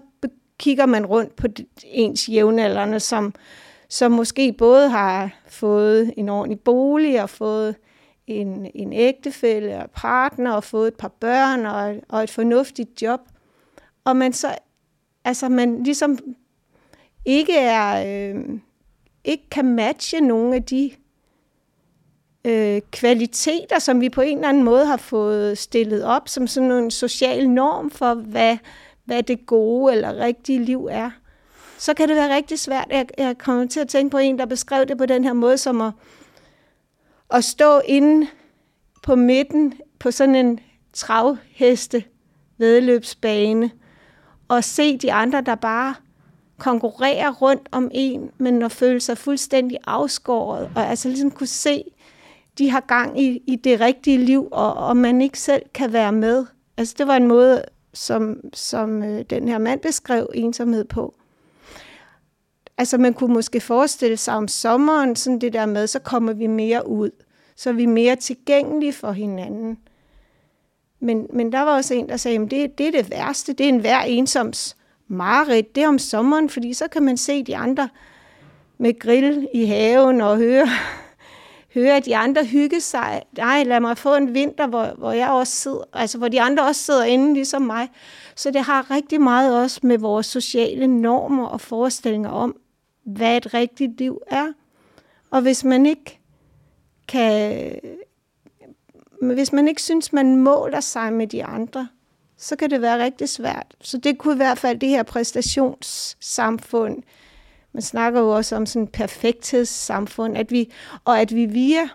kigger 0.59 0.87
man 0.87 1.07
rundt 1.07 1.37
på 1.37 1.47
ens 1.85 2.28
jævnaldrende, 2.28 3.00
som, 3.00 3.35
som 3.88 4.12
måske 4.12 4.52
både 4.59 4.88
har 4.88 5.31
fået 5.49 6.14
en 6.16 6.28
ordentlig 6.28 6.61
bolig 6.61 7.23
og 7.23 7.31
fået 7.31 7.75
en, 8.26 8.71
en 8.75 8.93
ægtefælle 8.93 9.83
og 9.83 9.90
partner 9.90 10.52
og 10.52 10.64
fået 10.64 10.88
et 10.88 10.95
par 10.95 11.09
børn 11.09 11.66
og, 11.66 11.97
og 12.09 12.23
et 12.23 12.31
fornuftigt 12.31 13.02
job. 13.02 13.21
Og 14.04 14.16
man 14.16 14.33
så, 14.33 14.54
altså 15.25 15.49
man 15.49 15.83
ligesom 15.83 16.19
ikke 17.25 17.57
er, 17.59 18.04
øh, 18.07 18.45
ikke 19.25 19.50
kan 19.50 19.64
matche 19.64 20.21
nogle 20.21 20.54
af 20.54 20.62
de 20.62 20.90
øh, 22.45 22.81
kvaliteter, 22.90 23.78
som 23.78 24.00
vi 24.00 24.09
på 24.09 24.21
en 24.21 24.38
eller 24.38 24.49
anden 24.49 24.64
måde 24.64 24.87
har 24.87 24.97
fået 24.97 25.59
stillet 25.59 26.04
op 26.04 26.28
som 26.28 26.47
sådan 26.47 26.71
en 26.71 26.90
social 26.90 27.50
norm 27.50 27.90
for, 27.90 28.14
hvad, 28.14 28.57
hvad 29.04 29.23
det 29.23 29.47
gode 29.47 29.93
eller 29.93 30.16
rigtige 30.16 30.64
liv 30.64 30.88
er, 30.90 31.11
så 31.78 31.95
kan 31.95 32.09
det 32.09 32.16
være 32.16 32.35
rigtig 32.35 32.59
svært. 32.59 32.87
Jeg, 32.90 33.07
jeg 33.19 33.38
kommer 33.38 33.66
til 33.66 33.81
at 33.81 33.88
tænke 33.88 34.11
på 34.11 34.19
en, 34.19 34.38
der 34.38 34.47
beskrev 34.47 34.87
det 34.87 34.99
på 34.99 35.07
den 35.07 35.25
her 35.25 35.33
måde, 35.33 35.59
som 35.59 35.81
at, 35.81 35.93
at 37.35 37.45
stå 37.45 37.81
inde 37.85 38.26
på 39.03 39.14
midten 39.14 39.75
på 39.99 40.11
sådan 40.11 40.35
en 40.35 40.61
travheste 40.93 42.05
vedløbsbane 42.59 43.71
og 44.49 44.64
se 44.64 44.97
de 44.99 45.12
andre, 45.12 45.41
der 45.41 45.55
bare 45.55 45.95
konkurrerer 46.59 47.33
rundt 47.33 47.69
om 47.73 47.91
en, 47.95 48.31
men 48.38 48.62
at 48.62 48.73
føle 48.73 49.00
sig 49.00 49.19
fuldstændig 49.19 49.79
afskåret, 49.87 50.71
og 50.76 50.88
altså 50.88 51.09
ligesom 51.09 51.31
kunne 51.31 51.47
se, 51.47 51.85
de 52.59 52.71
har 52.71 52.81
gang 52.81 53.21
i, 53.21 53.43
i 53.47 53.57
det 53.57 53.81
rigtige 53.81 54.19
liv, 54.19 54.49
og, 54.53 54.75
og 54.75 54.97
man 54.97 55.23
ikke 55.23 55.41
selv 55.41 55.62
kan 55.75 55.93
være 55.93 56.12
med. 56.12 56.47
Altså 56.76 56.95
det 56.99 57.07
var 57.07 57.17
en 57.17 57.29
måde, 57.29 57.64
som, 57.95 58.41
som 58.53 59.03
øh, 59.03 59.25
den 59.31 59.49
her 59.49 59.59
mand 59.59 59.81
beskrev 59.81 60.31
ensomhed 60.35 60.85
på. 60.85 61.14
Altså 62.79 62.99
man 62.99 63.14
kunne 63.14 63.35
måske 63.35 63.61
forestille 63.61 64.17
sig 64.17 64.35
om 64.35 64.49
sommeren, 64.49 65.17
sådan 65.17 65.38
det 65.38 65.53
der 65.53 65.67
med, 65.67 65.87
så 65.87 65.99
kommer 65.99 66.33
vi 66.33 66.47
mere 66.47 66.88
ud 66.88 67.11
så 67.56 67.70
er 67.70 67.75
vi 67.75 67.87
mere 67.87 68.16
tilgængelige 68.16 68.92
for 68.92 69.12
hinanden. 69.12 69.78
Men, 71.00 71.26
men 71.32 71.52
der 71.52 71.61
var 71.61 71.76
også 71.76 71.94
en, 71.94 72.08
der 72.08 72.16
sagde, 72.16 72.38
at 72.38 72.50
det, 72.50 72.78
det 72.78 72.87
er 72.87 72.90
det 72.90 73.11
værste, 73.11 73.52
det 73.52 73.64
er 73.64 73.68
en 73.68 73.80
hver 73.80 74.00
ensoms 74.00 74.76
mareridt, 75.08 75.75
det 75.75 75.82
er 75.82 75.88
om 75.88 75.99
sommeren, 75.99 76.50
fordi 76.50 76.73
så 76.73 76.88
kan 76.88 77.02
man 77.02 77.16
se 77.16 77.42
de 77.42 77.56
andre 77.56 77.88
med 78.78 78.99
grill 78.99 79.49
i 79.54 79.64
haven 79.64 80.20
og 80.20 80.37
høre, 80.37 80.68
høre 81.75 82.00
de 82.00 82.16
andre 82.16 82.44
hygge 82.44 82.80
sig. 82.80 83.23
Nej, 83.37 83.62
lad 83.62 83.80
mig 83.80 83.99
få 83.99 84.14
en 84.14 84.34
vinter, 84.34 84.66
hvor, 84.66 84.94
hvor 84.99 85.12
jeg 85.12 85.30
også 85.30 85.52
sidder, 85.52 85.84
altså 85.92 86.18
hvor 86.18 86.28
de 86.28 86.40
andre 86.40 86.66
også 86.66 86.82
sidder 86.82 87.04
inde 87.04 87.34
ligesom 87.34 87.62
mig. 87.62 87.88
Så 88.37 88.50
det 88.50 88.62
har 88.62 88.90
rigtig 88.90 89.20
meget 89.20 89.62
også 89.62 89.80
med 89.82 89.99
vores 89.99 90.26
sociale 90.26 90.87
normer 90.87 91.46
og 91.46 91.61
forestillinger 91.61 92.30
om, 92.30 92.56
hvad 93.04 93.37
et 93.37 93.54
rigtigt 93.54 93.99
liv 93.99 94.20
er. 94.26 94.52
Og 95.30 95.42
hvis 95.42 95.64
man 95.64 95.87
ikke 95.87 96.20
kan, 97.08 97.78
hvis 99.20 99.52
man 99.52 99.68
ikke 99.68 99.82
synes, 99.82 100.12
man 100.12 100.37
måler 100.37 100.80
sig 100.80 101.12
med 101.12 101.26
de 101.26 101.44
andre, 101.44 101.88
så 102.37 102.56
kan 102.56 102.70
det 102.70 102.82
være 102.82 103.04
rigtig 103.04 103.28
svært. 103.28 103.75
Så 103.80 103.99
det 103.99 104.18
kunne 104.18 104.34
i 104.34 104.37
hvert 104.37 104.58
fald 104.58 104.78
det 104.78 104.88
her 104.88 105.02
præstationssamfund, 105.02 107.02
man 107.73 107.82
snakker 107.82 108.20
jo 108.20 108.30
også 108.30 108.56
om 108.56 108.66
sådan 108.66 108.82
et 108.82 108.92
perfekthedssamfund, 108.92 110.37
at 110.37 110.50
vi, 110.50 110.73
og 111.04 111.20
at 111.20 111.34
vi 111.34 111.44
via 111.44 111.88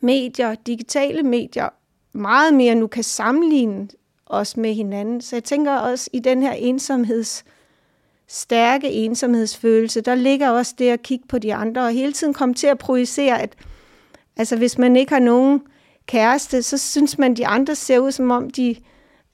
medier, 0.00 0.54
digitale 0.54 1.22
medier, 1.22 1.68
meget 2.12 2.54
mere 2.54 2.74
nu 2.74 2.86
kan 2.86 3.02
sammenligne 3.02 3.88
os 4.26 4.56
med 4.56 4.74
hinanden. 4.74 5.20
Så 5.20 5.36
jeg 5.36 5.44
tænker 5.44 5.72
også 5.72 6.10
i 6.12 6.18
den 6.18 6.42
her 6.42 6.52
ensomheds, 6.52 7.44
stærke 8.28 8.92
ensomhedsfølelse, 8.92 10.00
der 10.00 10.14
ligger 10.14 10.50
også 10.50 10.74
det 10.78 10.90
at 10.90 11.02
kigge 11.02 11.24
på 11.28 11.38
de 11.38 11.54
andre, 11.54 11.82
og 11.82 11.90
hele 11.90 12.12
tiden 12.12 12.34
komme 12.34 12.54
til 12.54 12.66
at 12.66 12.78
projicere, 12.78 13.42
at 13.42 13.54
altså, 14.36 14.56
hvis 14.56 14.78
man 14.78 14.96
ikke 14.96 15.12
har 15.12 15.20
nogen 15.20 15.62
kæreste, 16.06 16.62
så 16.62 16.78
synes 16.78 17.18
man, 17.18 17.34
de 17.34 17.46
andre 17.46 17.74
ser 17.74 17.98
ud, 17.98 18.12
som 18.12 18.30
om 18.30 18.50
de 18.50 18.76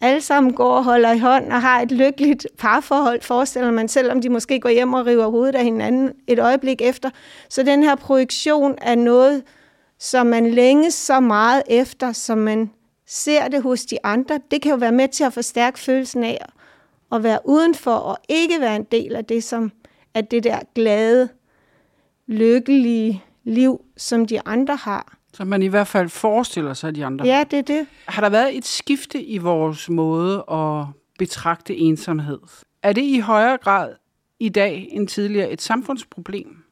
alle 0.00 0.20
sammen 0.20 0.52
går 0.52 0.76
og 0.76 0.84
holder 0.84 1.12
i 1.12 1.18
hånd 1.18 1.52
og 1.52 1.60
har 1.60 1.80
et 1.80 1.92
lykkeligt 1.92 2.46
parforhold, 2.58 3.22
forestiller 3.22 3.70
man, 3.70 3.88
selvom 3.88 4.20
de 4.20 4.28
måske 4.28 4.60
går 4.60 4.68
hjem 4.68 4.94
og 4.94 5.06
river 5.06 5.26
hovedet 5.26 5.54
af 5.54 5.64
hinanden 5.64 6.12
et 6.26 6.38
øjeblik 6.38 6.82
efter. 6.82 7.10
Så 7.48 7.62
den 7.62 7.82
her 7.82 7.94
projektion 7.94 8.74
er 8.82 8.94
noget, 8.94 9.42
som 9.98 10.26
man 10.26 10.50
længes 10.50 10.94
så 10.94 11.20
meget 11.20 11.62
efter, 11.68 12.12
som 12.12 12.38
man 12.38 12.70
ser 13.06 13.48
det 13.48 13.62
hos 13.62 13.84
de 13.84 13.98
andre, 14.04 14.40
det 14.50 14.62
kan 14.62 14.70
jo 14.70 14.76
være 14.76 14.92
med 14.92 15.08
til 15.08 15.24
at 15.24 15.32
forstærke 15.32 15.78
følelsen 15.78 16.24
af 16.24 16.38
at 17.12 17.22
være 17.22 17.38
udenfor 17.44 17.94
og 17.94 18.18
ikke 18.28 18.60
være 18.60 18.76
en 18.76 18.86
del 18.92 19.16
af 19.16 19.24
det, 19.24 19.44
som 19.44 19.72
at 20.14 20.30
det 20.30 20.44
der 20.44 20.58
glade, 20.74 21.28
lykkelige 22.26 23.22
liv, 23.44 23.84
som 23.96 24.26
de 24.26 24.40
andre 24.46 24.76
har. 24.76 25.18
Så 25.34 25.44
man 25.44 25.62
i 25.62 25.66
hvert 25.66 25.86
fald 25.86 26.08
forestiller 26.08 26.74
sig 26.74 26.94
de 26.94 27.04
andre. 27.04 27.26
Ja, 27.26 27.44
det 27.50 27.58
er 27.58 27.62
det. 27.62 27.86
Har 28.06 28.22
der 28.22 28.28
været 28.30 28.56
et 28.56 28.64
skifte 28.64 29.22
i 29.22 29.38
vores 29.38 29.88
måde 29.88 30.44
at 30.50 30.84
betragte 31.18 31.76
ensomhed? 31.76 32.38
Er 32.82 32.92
det 32.92 33.02
i 33.02 33.18
højere 33.18 33.56
grad 33.56 33.94
i 34.40 34.48
dag 34.48 34.88
end 34.90 35.08
tidligere 35.08 35.50
et 35.50 35.62
samfundsproblem? 35.62 36.64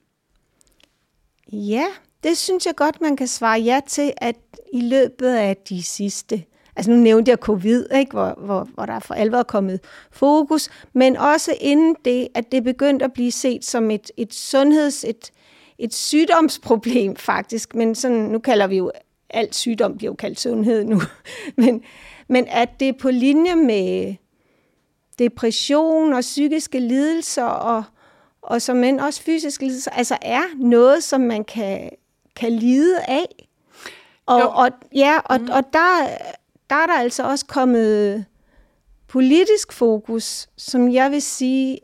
Ja, 1.53 1.87
det 2.23 2.39
synes 2.39 2.67
jeg 2.67 2.77
godt, 2.77 3.01
man 3.01 3.17
kan 3.17 3.27
svare 3.27 3.61
ja 3.61 3.81
til, 3.87 4.13
at 4.17 4.37
i 4.73 4.81
løbet 4.81 5.35
af 5.35 5.57
de 5.57 5.83
sidste 5.83 6.45
Altså 6.81 6.91
nu 6.91 6.97
nævnte 6.97 7.31
jeg 7.31 7.39
covid, 7.39 7.87
ikke? 7.95 8.13
Hvor, 8.13 8.35
hvor, 8.39 8.69
hvor 8.75 8.87
der 8.87 8.99
for 8.99 9.15
alvor 9.15 9.39
er 9.39 9.43
kommet 9.43 9.81
fokus, 10.11 10.69
men 10.93 11.17
også 11.17 11.55
inden 11.61 11.97
det, 12.05 12.29
at 12.35 12.53
det 12.53 12.65
begyndte 12.65 13.05
at 13.05 13.13
blive 13.13 13.31
set 13.31 13.65
som 13.65 13.91
et, 13.91 14.11
et 14.17 14.35
sundheds, 14.35 15.05
et, 15.05 15.31
et 15.79 15.95
sygdomsproblem 15.95 17.17
faktisk, 17.17 17.75
men 17.75 17.95
sådan, 17.95 18.17
nu 18.17 18.39
kalder 18.39 18.67
vi 18.67 18.77
jo, 18.77 18.93
alt 19.31 19.55
sygdom 19.55 19.97
bliver 19.97 20.11
jo 20.11 20.15
kaldt 20.15 20.41
sundhed 20.41 20.85
nu, 20.85 21.01
men, 21.63 21.83
men 22.29 22.47
at 22.49 22.69
det 22.81 22.89
er 22.89 22.93
på 23.01 23.11
linje 23.11 23.55
med 23.55 24.15
depression 25.19 26.13
og 26.13 26.21
psykiske 26.21 26.81
lidelser, 26.81 27.45
og, 27.45 27.85
og 28.43 28.63
som 28.63 28.77
men 28.77 29.01
også 29.01 29.23
fysiske 29.23 29.67
lidelser, 29.67 29.91
altså 29.91 30.17
er 30.23 30.43
noget, 30.57 31.05
som 31.05 31.21
man 31.21 31.45
kan, 31.45 31.91
kan 32.37 32.53
lide 32.53 33.01
af. 33.09 33.49
Og, 34.27 34.51
og, 34.51 34.71
ja, 34.95 35.19
og, 35.25 35.41
mm. 35.41 35.49
og 35.53 35.73
der, 35.73 36.09
der 36.71 36.77
er 36.77 36.87
der 36.87 36.99
altså 36.99 37.23
også 37.23 37.47
kommet 37.47 38.25
politisk 39.09 39.73
fokus, 39.73 40.49
som 40.57 40.93
jeg 40.93 41.11
vil 41.11 41.23
sige 41.23 41.81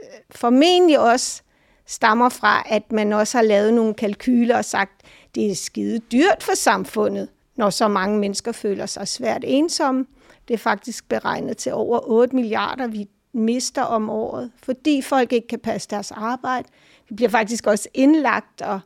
øh, 0.00 0.06
formentlig 0.30 0.98
også 0.98 1.42
stammer 1.86 2.28
fra, 2.28 2.62
at 2.66 2.92
man 2.92 3.12
også 3.12 3.38
har 3.38 3.42
lavet 3.42 3.74
nogle 3.74 3.94
kalkyler 3.94 4.56
og 4.56 4.64
sagt, 4.64 5.02
det 5.34 5.50
er 5.50 5.54
skide 5.54 5.98
dyrt 5.98 6.42
for 6.42 6.54
samfundet, 6.54 7.28
når 7.56 7.70
så 7.70 7.88
mange 7.88 8.18
mennesker 8.18 8.52
føler 8.52 8.86
sig 8.86 9.08
svært 9.08 9.44
ensomme. 9.46 10.06
Det 10.48 10.54
er 10.54 10.58
faktisk 10.58 11.08
beregnet 11.08 11.56
til 11.56 11.72
over 11.72 12.00
8 12.10 12.36
milliarder, 12.36 12.86
vi 12.86 13.08
mister 13.32 13.82
om 13.82 14.10
året, 14.10 14.52
fordi 14.62 15.02
folk 15.02 15.32
ikke 15.32 15.48
kan 15.48 15.60
passe 15.60 15.88
deres 15.88 16.10
arbejde. 16.10 16.68
De 17.08 17.14
bliver 17.14 17.28
faktisk 17.28 17.66
også 17.66 17.88
indlagt 17.94 18.62
og 18.62 18.80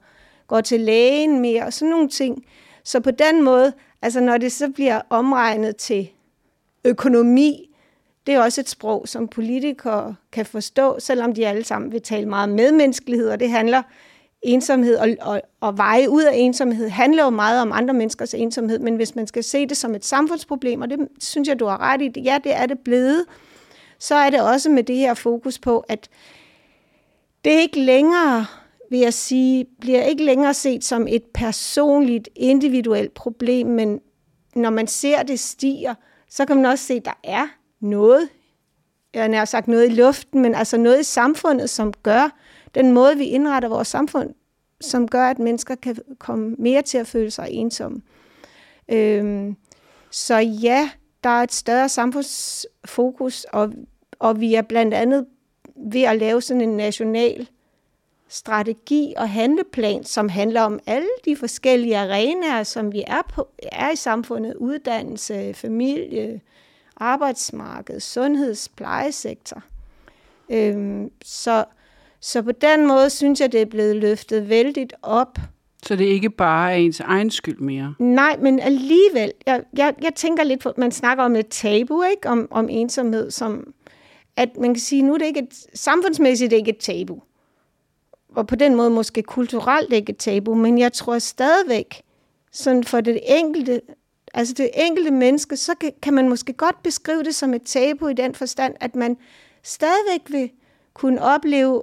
går 0.46 0.60
til 0.60 0.80
lægen 0.80 1.40
mere 1.40 1.64
og 1.64 1.72
sådan 1.72 1.90
nogle 1.90 2.08
ting. 2.08 2.44
Så 2.84 3.00
på 3.00 3.10
den 3.10 3.42
måde, 3.42 3.72
altså 4.04 4.20
når 4.20 4.38
det 4.38 4.52
så 4.52 4.68
bliver 4.68 5.00
omregnet 5.10 5.76
til 5.76 6.10
økonomi, 6.84 7.70
det 8.26 8.34
er 8.34 8.40
også 8.40 8.60
et 8.60 8.68
sprog, 8.68 9.08
som 9.08 9.28
politikere 9.28 10.14
kan 10.32 10.46
forstå, 10.46 11.00
selvom 11.00 11.34
de 11.34 11.46
alle 11.46 11.64
sammen 11.64 11.92
vil 11.92 12.02
tale 12.02 12.28
meget 12.28 12.48
medmenneskelighed, 12.48 13.28
og 13.28 13.40
det 13.40 13.50
handler 13.50 13.82
ensomhed 14.42 14.96
og, 14.96 15.08
og, 15.20 15.42
og 15.60 15.78
veje 15.78 16.10
ud 16.10 16.22
af 16.22 16.32
ensomhed 16.34 16.88
handler 16.88 17.24
jo 17.24 17.30
meget 17.30 17.60
om 17.62 17.72
andre 17.72 17.94
menneskers 17.94 18.34
ensomhed, 18.34 18.78
men 18.78 18.96
hvis 18.96 19.14
man 19.14 19.26
skal 19.26 19.44
se 19.44 19.66
det 19.66 19.76
som 19.76 19.94
et 19.94 20.04
samfundsproblem, 20.04 20.82
og 20.82 20.90
det 20.90 21.08
synes 21.20 21.48
jeg, 21.48 21.60
du 21.60 21.66
har 21.66 21.80
ret 21.80 22.02
i, 22.02 22.20
ja, 22.20 22.38
det 22.44 22.54
er 22.54 22.66
det 22.66 22.78
blevet, 22.78 23.24
så 23.98 24.14
er 24.14 24.30
det 24.30 24.42
også 24.42 24.70
med 24.70 24.82
det 24.82 24.96
her 24.96 25.14
fokus 25.14 25.58
på, 25.58 25.84
at 25.88 26.08
det 27.44 27.50
ikke 27.50 27.80
længere, 27.80 28.46
vil 28.90 28.98
jeg 28.98 29.14
sige, 29.14 29.66
bliver 29.80 30.02
ikke 30.02 30.24
længere 30.24 30.54
set 30.54 30.84
som 30.84 31.06
et 31.08 31.22
personligt, 31.34 32.28
individuelt 32.36 33.14
problem, 33.14 33.66
men 33.66 34.00
når 34.54 34.70
man 34.70 34.86
ser 34.86 35.22
det 35.22 35.40
stiger, 35.40 35.94
så 36.28 36.44
kan 36.44 36.56
man 36.56 36.64
også 36.64 36.84
se, 36.84 36.94
at 36.94 37.04
der 37.04 37.18
er 37.24 37.46
noget, 37.80 38.28
jeg 39.14 39.38
har 39.38 39.44
sagt 39.44 39.68
noget 39.68 39.86
i 39.90 39.94
luften, 39.94 40.42
men 40.42 40.54
altså 40.54 40.76
noget 40.76 41.00
i 41.00 41.02
samfundet, 41.02 41.70
som 41.70 41.92
gør, 42.02 42.38
den 42.74 42.92
måde, 42.92 43.16
vi 43.16 43.24
indretter 43.24 43.68
vores 43.68 43.88
samfund, 43.88 44.34
som 44.80 45.08
gør, 45.08 45.26
at 45.26 45.38
mennesker 45.38 45.74
kan 45.74 45.96
komme 46.18 46.56
mere 46.58 46.82
til 46.82 46.98
at 46.98 47.06
føle 47.06 47.30
sig 47.30 47.48
ensomme. 47.50 48.02
Øhm, 48.88 49.56
så 50.10 50.36
ja, 50.36 50.90
der 51.24 51.30
er 51.30 51.42
et 51.42 51.52
større 51.52 51.88
samfundsfokus, 51.88 53.44
og, 53.44 53.72
og 54.18 54.40
vi 54.40 54.54
er 54.54 54.62
blandt 54.62 54.94
andet 54.94 55.26
ved 55.90 56.02
at 56.02 56.18
lave 56.18 56.42
sådan 56.42 56.60
en 56.60 56.76
national 56.76 57.48
strategi 58.34 59.14
og 59.16 59.30
handleplan, 59.30 60.04
som 60.04 60.28
handler 60.28 60.62
om 60.62 60.78
alle 60.86 61.08
de 61.24 61.36
forskellige 61.36 61.98
arenaer, 61.98 62.62
som 62.62 62.92
vi 62.92 63.02
er, 63.06 63.22
på, 63.34 63.48
er 63.72 63.90
i 63.90 63.96
samfundet. 63.96 64.54
Uddannelse, 64.54 65.54
familie, 65.54 66.40
arbejdsmarked, 66.96 68.00
sundhedsplejesektor. 68.00 69.62
Øhm, 70.50 71.10
så, 71.24 71.64
så 72.20 72.42
på 72.42 72.52
den 72.52 72.86
måde 72.86 73.10
synes 73.10 73.40
jeg, 73.40 73.52
det 73.52 73.60
er 73.60 73.66
blevet 73.66 73.96
løftet 73.96 74.48
vældigt 74.48 74.94
op. 75.02 75.38
Så 75.82 75.96
det 75.96 76.06
er 76.06 76.12
ikke 76.12 76.30
bare 76.30 76.72
er 76.72 76.76
ens 76.76 77.00
egen 77.00 77.30
skyld 77.30 77.58
mere? 77.58 77.94
Nej, 77.98 78.36
men 78.40 78.60
alligevel. 78.60 79.32
Jeg, 79.46 79.62
jeg, 79.76 79.94
jeg 80.02 80.14
tænker 80.14 80.44
lidt 80.44 80.60
på, 80.60 80.72
man 80.76 80.92
snakker 80.92 81.24
om 81.24 81.36
et 81.36 81.48
tabu, 81.48 82.02
ikke? 82.02 82.28
Om, 82.28 82.48
om 82.50 82.68
ensomhed, 82.70 83.30
som 83.30 83.74
at 84.36 84.56
man 84.60 84.74
kan 84.74 84.80
sige, 84.80 85.02
nu 85.02 85.14
er 85.14 85.18
det 85.18 85.26
ikke 85.26 85.40
et, 85.40 85.66
samfundsmæssigt 85.74 86.52
ikke 86.52 86.70
et 86.70 86.78
tabu. 86.78 87.22
Og 88.36 88.46
på 88.46 88.56
den 88.56 88.74
måde 88.74 88.90
måske 88.90 89.22
kulturelt 89.22 89.92
ikke 89.92 90.10
et 90.10 90.16
tabu, 90.16 90.54
men 90.54 90.78
jeg 90.78 90.92
tror 90.92 91.18
stadigvæk, 91.18 92.02
sådan 92.52 92.84
for 92.84 93.00
det 93.00 93.20
enkelte 93.26 93.80
Altså 94.34 94.54
det 94.54 94.70
enkelte 94.74 95.10
menneske, 95.10 95.56
så 95.56 95.74
kan, 95.74 95.92
kan 96.02 96.14
man 96.14 96.28
måske 96.28 96.52
godt 96.52 96.82
beskrive 96.82 97.22
det 97.22 97.34
som 97.34 97.54
et 97.54 97.62
tabu 97.62 98.08
i 98.08 98.14
den 98.14 98.34
forstand, 98.34 98.74
at 98.80 98.94
man 98.94 99.16
stadigvæk 99.62 100.20
vil 100.28 100.50
kunne 100.94 101.22
opleve, 101.22 101.82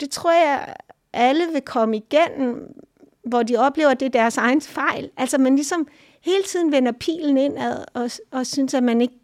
det 0.00 0.10
tror 0.10 0.32
jeg, 0.32 0.74
alle 1.12 1.44
vil 1.52 1.62
komme 1.62 1.96
igennem, 1.96 2.74
hvor 3.24 3.42
de 3.42 3.56
oplever, 3.56 3.90
at 3.90 4.00
det 4.00 4.06
er 4.06 4.10
deres 4.10 4.36
egen 4.36 4.60
fejl. 4.60 5.10
Altså 5.16 5.38
man 5.38 5.56
ligesom 5.56 5.88
hele 6.22 6.42
tiden 6.42 6.72
vender 6.72 6.92
pilen 6.92 7.38
indad 7.38 7.84
og, 7.94 8.10
og 8.30 8.46
synes, 8.46 8.74
at 8.74 8.82
man 8.82 9.00
ikke 9.00 9.14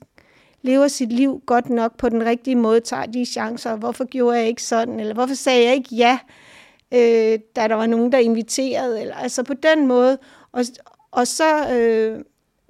lever 0.62 0.88
sit 0.88 1.12
liv 1.12 1.42
godt 1.46 1.70
nok 1.70 1.96
på 1.96 2.08
den 2.08 2.24
rigtige 2.24 2.56
måde, 2.56 2.80
tager 2.80 3.06
de 3.06 3.24
chancer, 3.24 3.76
hvorfor 3.76 4.04
gjorde 4.04 4.38
jeg 4.38 4.48
ikke 4.48 4.62
sådan, 4.62 5.00
eller 5.00 5.14
hvorfor 5.14 5.34
sagde 5.34 5.64
jeg 5.64 5.74
ikke 5.74 5.94
ja, 5.94 6.18
øh, 6.22 6.51
da 7.56 7.68
der 7.68 7.74
var 7.74 7.86
nogen, 7.86 8.12
der 8.12 8.18
inviterede, 8.18 9.00
eller 9.00 9.14
altså 9.14 9.42
på 9.42 9.54
den 9.54 9.86
måde. 9.86 10.18
Og, 10.52 10.64
og 11.10 11.26
så, 11.26 11.74
øh, 11.74 12.24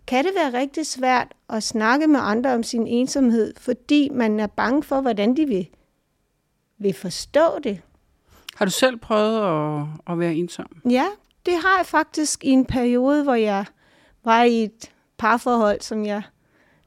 kan 0.07 0.25
det 0.25 0.33
være 0.35 0.61
rigtig 0.61 0.87
svært 0.87 1.35
at 1.49 1.63
snakke 1.63 2.07
med 2.07 2.21
andre 2.23 2.55
om 2.55 2.63
sin 2.63 2.87
ensomhed, 2.87 3.55
fordi 3.59 4.09
man 4.09 4.41
er 4.41 4.47
bange 4.47 4.83
for, 4.83 5.01
hvordan 5.01 5.37
de 5.37 5.47
vil, 5.47 5.69
vil 6.79 6.95
forstå 6.95 7.59
det. 7.65 7.81
Har 8.57 8.65
du 8.65 8.71
selv 8.71 8.97
prøvet 8.99 9.39
at, 9.39 9.87
at 10.13 10.19
være 10.19 10.35
ensom? 10.35 10.67
Ja, 10.91 11.07
det 11.47 11.55
har 11.55 11.77
jeg 11.79 11.87
faktisk 11.87 12.45
i 12.45 12.49
en 12.49 12.65
periode, 12.65 13.23
hvor 13.23 13.35
jeg 13.35 13.65
var 14.25 14.43
i 14.43 14.65
et 14.65 14.91
parforhold, 15.19 15.81
som 15.81 16.07
jeg 16.07 16.23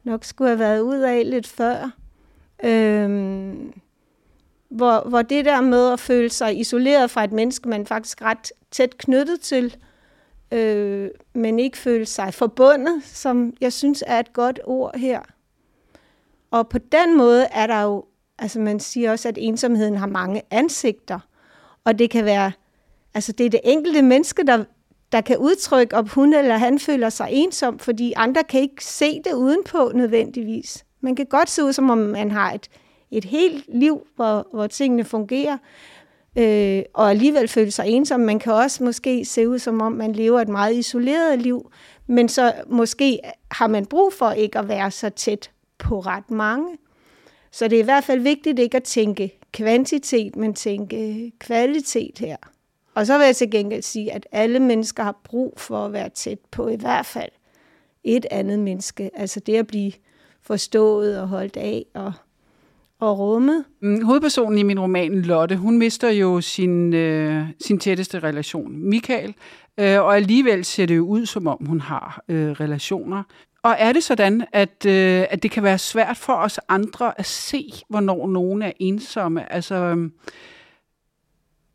nok 0.04 0.24
skulle 0.24 0.50
have 0.50 0.60
været 0.60 0.80
ud 0.82 0.98
af 0.98 1.30
lidt 1.30 1.48
før. 1.48 1.92
Øhm, 2.64 3.74
hvor, 4.76 5.10
hvor 5.10 5.22
det 5.22 5.46
der 5.46 5.62
med 5.62 5.92
at 5.92 6.00
føle 6.00 6.30
sig 6.30 6.60
isoleret 6.60 7.12
fra 7.12 7.24
et 7.24 7.32
menneske, 7.32 7.70
man 7.70 7.86
faktisk 7.86 8.22
ret 8.22 8.52
tæt 8.72 8.98
knyttet 8.98 9.42
til, 9.42 9.76
øh, 10.52 11.10
men 11.34 11.60
ikke 11.60 11.78
føle 11.78 12.06
sig 12.06 12.34
forbundet, 12.34 13.04
som 13.04 13.54
jeg 13.62 13.74
synes 13.74 14.04
er 14.08 14.20
et 14.20 14.34
godt 14.34 14.60
ord 14.64 14.98
her. 14.98 15.20
Og 16.52 16.70
på 16.70 16.78
den 16.78 17.18
måde 17.18 17.48
er 17.52 17.68
der 17.68 17.82
jo, 17.82 18.06
altså 18.40 18.60
man 18.60 18.80
siger 18.80 19.12
også, 19.12 19.28
at 19.28 19.38
ensomheden 19.42 19.96
har 19.96 20.08
mange 20.08 20.42
ansigter, 20.52 21.20
og 21.84 22.00
det 22.00 22.10
kan 22.10 22.26
være, 22.26 22.52
altså 23.14 23.32
det 23.32 23.46
er 23.46 23.50
det 23.50 23.62
enkelte 23.64 24.02
menneske, 24.02 24.44
der, 24.48 24.64
der 25.12 25.22
kan 25.22 25.38
udtrykke, 25.38 25.96
om 25.96 26.08
hun 26.08 26.34
eller 26.34 26.58
han 26.58 26.80
føler 26.80 27.10
sig 27.10 27.28
ensom, 27.32 27.80
fordi 27.80 28.14
andre 28.16 28.44
kan 28.44 28.62
ikke 28.62 28.86
se 28.86 29.22
det 29.24 29.34
udenpå 29.34 29.92
nødvendigvis. 29.96 30.86
Man 31.02 31.16
kan 31.16 31.26
godt 31.26 31.50
se 31.50 31.64
ud, 31.64 31.74
som 31.74 31.90
om 31.90 31.98
man 31.98 32.32
har 32.32 32.52
et, 32.52 32.70
et 33.18 33.26
helt 33.26 33.66
liv, 33.68 34.08
hvor, 34.16 34.48
hvor 34.54 34.68
tingene 34.68 35.04
fungerer, 35.04 35.58
øh, 36.36 36.84
og 36.94 37.10
alligevel 37.10 37.48
føle 37.48 37.72
sig 37.72 37.88
ensom. 37.88 38.20
Man 38.20 38.40
kan 38.40 38.54
også 38.54 38.84
måske 38.84 39.26
se 39.26 39.50
ud, 39.50 39.60
som 39.60 39.82
om 39.82 39.92
man 39.92 40.14
lever 40.14 40.42
et 40.42 40.50
meget 40.50 40.76
isoleret 40.76 41.42
liv, 41.42 41.72
men 42.08 42.30
så 42.30 42.54
måske 42.68 43.20
har 43.52 43.68
man 43.68 43.86
brug 43.86 44.14
for 44.14 44.32
ikke 44.32 44.60
at 44.60 44.68
være 44.68 44.92
så 44.92 45.10
tæt 45.10 45.52
på 45.78 46.00
ret 46.00 46.32
mange. 46.32 46.78
Så 47.52 47.68
det 47.68 47.76
er 47.76 47.82
i 47.82 47.86
hvert 47.86 48.04
fald 48.04 48.20
vigtigt 48.20 48.60
ikke 48.60 48.78
at 48.78 48.84
tænke 48.84 49.40
kvantitet, 49.54 50.36
men 50.36 50.54
tænke 50.54 51.32
kvalitet 51.40 52.20
her. 52.20 52.38
Og 52.96 53.06
så 53.06 53.18
vil 53.18 53.26
jeg 53.26 53.36
til 53.36 53.52
gengæld 53.52 53.82
sige, 53.82 54.14
at 54.14 54.28
alle 54.32 54.60
mennesker 54.60 55.04
har 55.04 55.20
brug 55.24 55.54
for 55.58 55.86
at 55.86 55.94
være 55.94 56.10
tæt 56.10 56.40
på 56.52 56.68
i 56.68 56.76
hvert 56.76 57.06
fald 57.06 57.32
et 58.04 58.26
andet 58.32 58.60
menneske. 58.60 59.10
Altså 59.14 59.40
det 59.40 59.56
at 59.56 59.68
blive 59.68 59.92
forstået 60.42 61.22
og 61.22 61.28
holdt 61.28 61.58
af 61.58 61.86
og, 61.94 62.14
og 63.00 63.20
rummet. 63.20 63.66
Mm, 63.82 64.06
hovedpersonen 64.06 64.58
i 64.58 64.64
min 64.64 64.80
roman, 64.80 65.22
Lotte, 65.22 65.56
hun 65.56 65.78
mister 65.78 66.10
jo 66.10 66.42
sin, 66.42 66.94
øh, 66.94 67.48
sin 67.62 67.80
tætteste 67.80 68.20
relation, 68.20 68.90
Michael, 68.90 69.34
øh, 69.80 70.02
og 70.02 70.16
alligevel 70.16 70.66
ser 70.66 70.86
det 70.86 70.96
jo 70.96 71.06
ud, 71.06 71.26
som 71.26 71.48
om 71.48 71.66
hun 71.66 71.82
har 71.82 72.24
øh, 72.30 72.52
relationer. 72.52 73.24
Og 73.64 73.76
er 73.80 73.94
det 73.94 74.04
sådan, 74.04 74.46
at, 74.54 74.86
øh, 74.86 75.26
at 75.30 75.44
det 75.44 75.52
kan 75.52 75.64
være 75.64 75.78
svært 75.78 76.18
for 76.18 76.34
os 76.34 76.60
andre 76.70 77.20
at 77.20 77.26
se, 77.26 77.72
hvornår 77.90 78.28
nogen 78.28 78.62
er 78.62 78.72
ensomme? 78.80 79.54
Altså, 79.54 79.76
øh, 79.76 80.10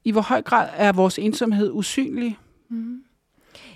i 0.04 0.10
hvor 0.10 0.20
høj 0.20 0.42
grad 0.42 0.68
er 0.76 0.92
vores 0.92 1.18
ensomhed 1.18 1.70
usynlig? 1.72 2.38
Mm. 2.68 3.02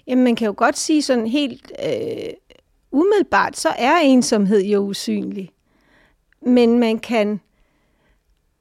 Jamen, 0.07 0.25
man 0.25 0.37
kan 0.37 0.47
jo 0.47 0.55
godt 0.57 0.79
sige 0.79 1.03
sådan 1.03 1.27
helt 1.27 1.73
øh, 1.87 2.33
umiddelbart, 2.93 3.57
så 3.57 3.69
er 3.79 3.97
ensomhed 3.97 4.65
jo 4.65 4.81
usynlig. 4.81 5.51
Men 6.47 6.79
man 6.79 6.99
kan, 6.99 7.41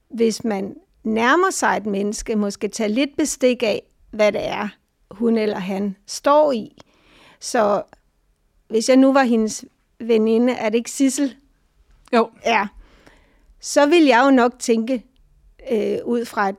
hvis 0.09 0.43
man 0.43 0.75
nærmer 1.03 1.49
sig 1.51 1.77
et 1.77 1.85
menneske, 1.85 2.35
måske 2.35 2.67
tage 2.67 2.89
lidt 2.89 3.17
bestik 3.17 3.63
af, 3.63 3.83
hvad 4.11 4.31
det 4.31 4.47
er, 4.47 4.67
hun 5.11 5.37
eller 5.37 5.59
han 5.59 5.95
står 6.07 6.51
i. 6.51 6.81
Så 7.39 7.83
hvis 8.67 8.89
jeg 8.89 8.97
nu 8.97 9.13
var 9.13 9.23
hendes 9.23 9.65
veninde, 9.99 10.53
er 10.53 10.69
det 10.69 10.77
ikke 10.77 10.91
Sissel? 10.91 11.35
Jo. 12.13 12.29
Ja. 12.45 12.67
Så 13.59 13.85
vil 13.85 14.05
jeg 14.05 14.23
jo 14.25 14.31
nok 14.31 14.59
tænke, 14.59 15.05
øh, 15.71 15.97
ud 16.05 16.25
fra 16.25 16.51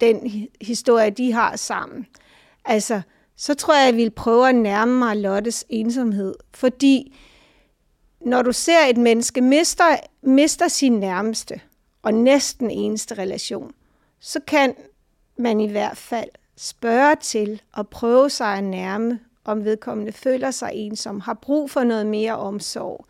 den 0.00 0.48
historie, 0.60 1.10
de 1.10 1.32
har 1.32 1.56
sammen. 1.56 2.06
Altså, 2.64 3.00
så 3.36 3.54
tror 3.54 3.74
jeg, 3.74 3.86
jeg 3.86 3.96
vil 3.96 4.10
prøve 4.10 4.48
at 4.48 4.54
nærme 4.54 4.98
mig 4.98 5.16
Lottes 5.16 5.64
ensomhed. 5.68 6.34
Fordi 6.54 7.16
når 8.26 8.42
du 8.42 8.52
ser 8.52 8.78
et 8.90 8.96
menneske 8.96 9.40
mister, 9.40 9.96
mister 10.22 10.68
sin 10.68 10.92
nærmeste 10.92 11.60
og 12.02 12.14
næsten 12.14 12.70
eneste 12.70 13.14
relation, 13.14 13.72
så 14.20 14.40
kan 14.46 14.74
man 15.38 15.60
i 15.60 15.70
hvert 15.70 15.96
fald 15.96 16.28
spørge 16.56 17.16
til 17.16 17.62
og 17.72 17.88
prøve 17.88 18.30
sig 18.30 18.46
at 18.46 18.64
nærme, 18.64 19.20
om 19.44 19.64
vedkommende 19.64 20.12
føler 20.12 20.50
sig 20.50 20.70
ensom, 20.74 21.20
har 21.20 21.34
brug 21.34 21.70
for 21.70 21.84
noget 21.84 22.06
mere 22.06 22.36
omsorg, 22.36 23.06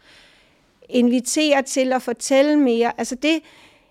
invitere 0.88 1.62
til 1.62 1.93
at 1.93 2.03
fortælle 2.03 2.57
mere. 2.57 2.93
Altså 2.99 3.14
det, 3.14 3.41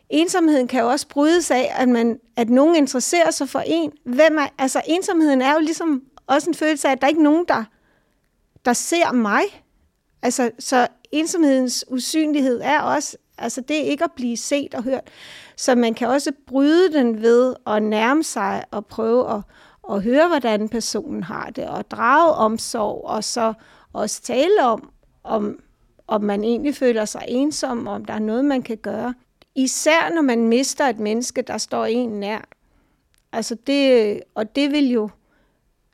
ensomheden 0.09 0.67
kan 0.67 0.81
jo 0.81 0.89
også 0.89 1.07
brydes 1.07 1.51
af, 1.51 1.71
at, 1.77 1.89
man, 1.89 2.19
at 2.35 2.49
nogen 2.49 2.75
interesserer 2.75 3.31
sig 3.31 3.49
for 3.49 3.63
en. 3.65 3.91
Hvem 4.03 4.37
er, 4.37 4.47
altså 4.57 4.81
ensomheden 4.87 5.41
er 5.41 5.53
jo 5.53 5.59
ligesom 5.59 6.03
også 6.27 6.49
en 6.49 6.53
følelse 6.53 6.87
af, 6.87 6.91
at 6.91 7.01
der 7.01 7.07
ikke 7.07 7.19
er 7.19 7.23
nogen, 7.23 7.45
der, 7.47 7.63
der 8.65 8.73
ser 8.73 9.11
mig. 9.11 9.41
Altså, 10.21 10.51
så 10.59 10.87
ensomhedens 11.11 11.85
usynlighed 11.87 12.61
er 12.63 12.81
også, 12.81 13.17
altså 13.37 13.61
det 13.61 13.77
er 13.77 13.83
ikke 13.83 14.03
at 14.03 14.11
blive 14.15 14.37
set 14.37 14.73
og 14.73 14.83
hørt. 14.83 15.09
Så 15.57 15.75
man 15.75 15.93
kan 15.93 16.07
også 16.07 16.31
bryde 16.47 16.93
den 16.93 17.21
ved 17.21 17.55
at 17.67 17.83
nærme 17.83 18.23
sig 18.23 18.63
og 18.71 18.85
prøve 18.85 19.33
at, 19.33 19.41
at 19.91 20.03
høre, 20.03 20.27
hvordan 20.27 20.69
personen 20.69 21.23
har 21.23 21.49
det, 21.49 21.67
og 21.67 21.91
drage 21.91 22.33
omsorg, 22.33 23.03
og 23.05 23.23
så 23.23 23.53
også 23.93 24.21
tale 24.21 24.63
om, 24.63 24.89
om, 25.23 25.59
om 26.07 26.23
man 26.23 26.43
egentlig 26.43 26.75
føler 26.75 27.05
sig 27.05 27.25
ensom, 27.27 27.87
om 27.87 28.05
der 28.05 28.13
er 28.13 28.19
noget, 28.19 28.45
man 28.45 28.61
kan 28.61 28.77
gøre. 28.77 29.13
Især 29.55 30.13
når 30.15 30.21
man 30.21 30.47
mister 30.47 30.85
et 30.85 30.99
menneske, 30.99 31.41
der 31.41 31.57
står 31.57 31.85
en 31.85 32.09
nær. 32.09 32.41
Altså 33.31 33.55
det, 33.67 34.21
og 34.35 34.55
det 34.55 34.71
vil 34.71 34.89
jo 34.89 35.09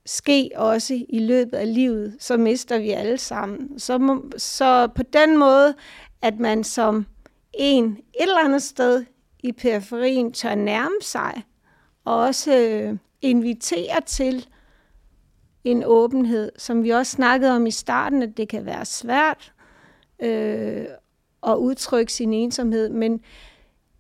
ske 0.05 0.49
også 0.55 1.05
i 1.09 1.19
løbet 1.19 1.57
af 1.57 1.73
livet, 1.73 2.15
så 2.19 2.37
mister 2.37 2.79
vi 2.79 2.89
alle 2.89 3.17
sammen. 3.17 3.79
Så, 3.79 3.97
må, 3.97 4.23
så 4.37 4.87
på 4.95 5.03
den 5.03 5.37
måde, 5.37 5.73
at 6.21 6.39
man 6.39 6.63
som 6.63 7.05
en 7.53 7.85
et 7.85 8.21
eller 8.21 8.45
andet 8.45 8.63
sted 8.63 9.05
i 9.43 9.51
periferien 9.51 10.33
tør 10.33 10.55
nærme 10.55 11.01
sig, 11.01 11.43
og 12.05 12.15
også 12.15 12.57
øh, 12.57 12.97
invitere 13.21 14.01
til 14.05 14.47
en 15.63 15.83
åbenhed, 15.85 16.51
som 16.57 16.83
vi 16.83 16.89
også 16.89 17.11
snakkede 17.11 17.55
om 17.55 17.67
i 17.67 17.71
starten, 17.71 18.23
at 18.23 18.37
det 18.37 18.49
kan 18.49 18.65
være 18.65 18.85
svært 18.85 19.53
øh, 20.19 20.85
at 21.47 21.55
udtrykke 21.55 22.13
sin 22.13 22.33
ensomhed, 22.33 22.89
men 22.89 23.21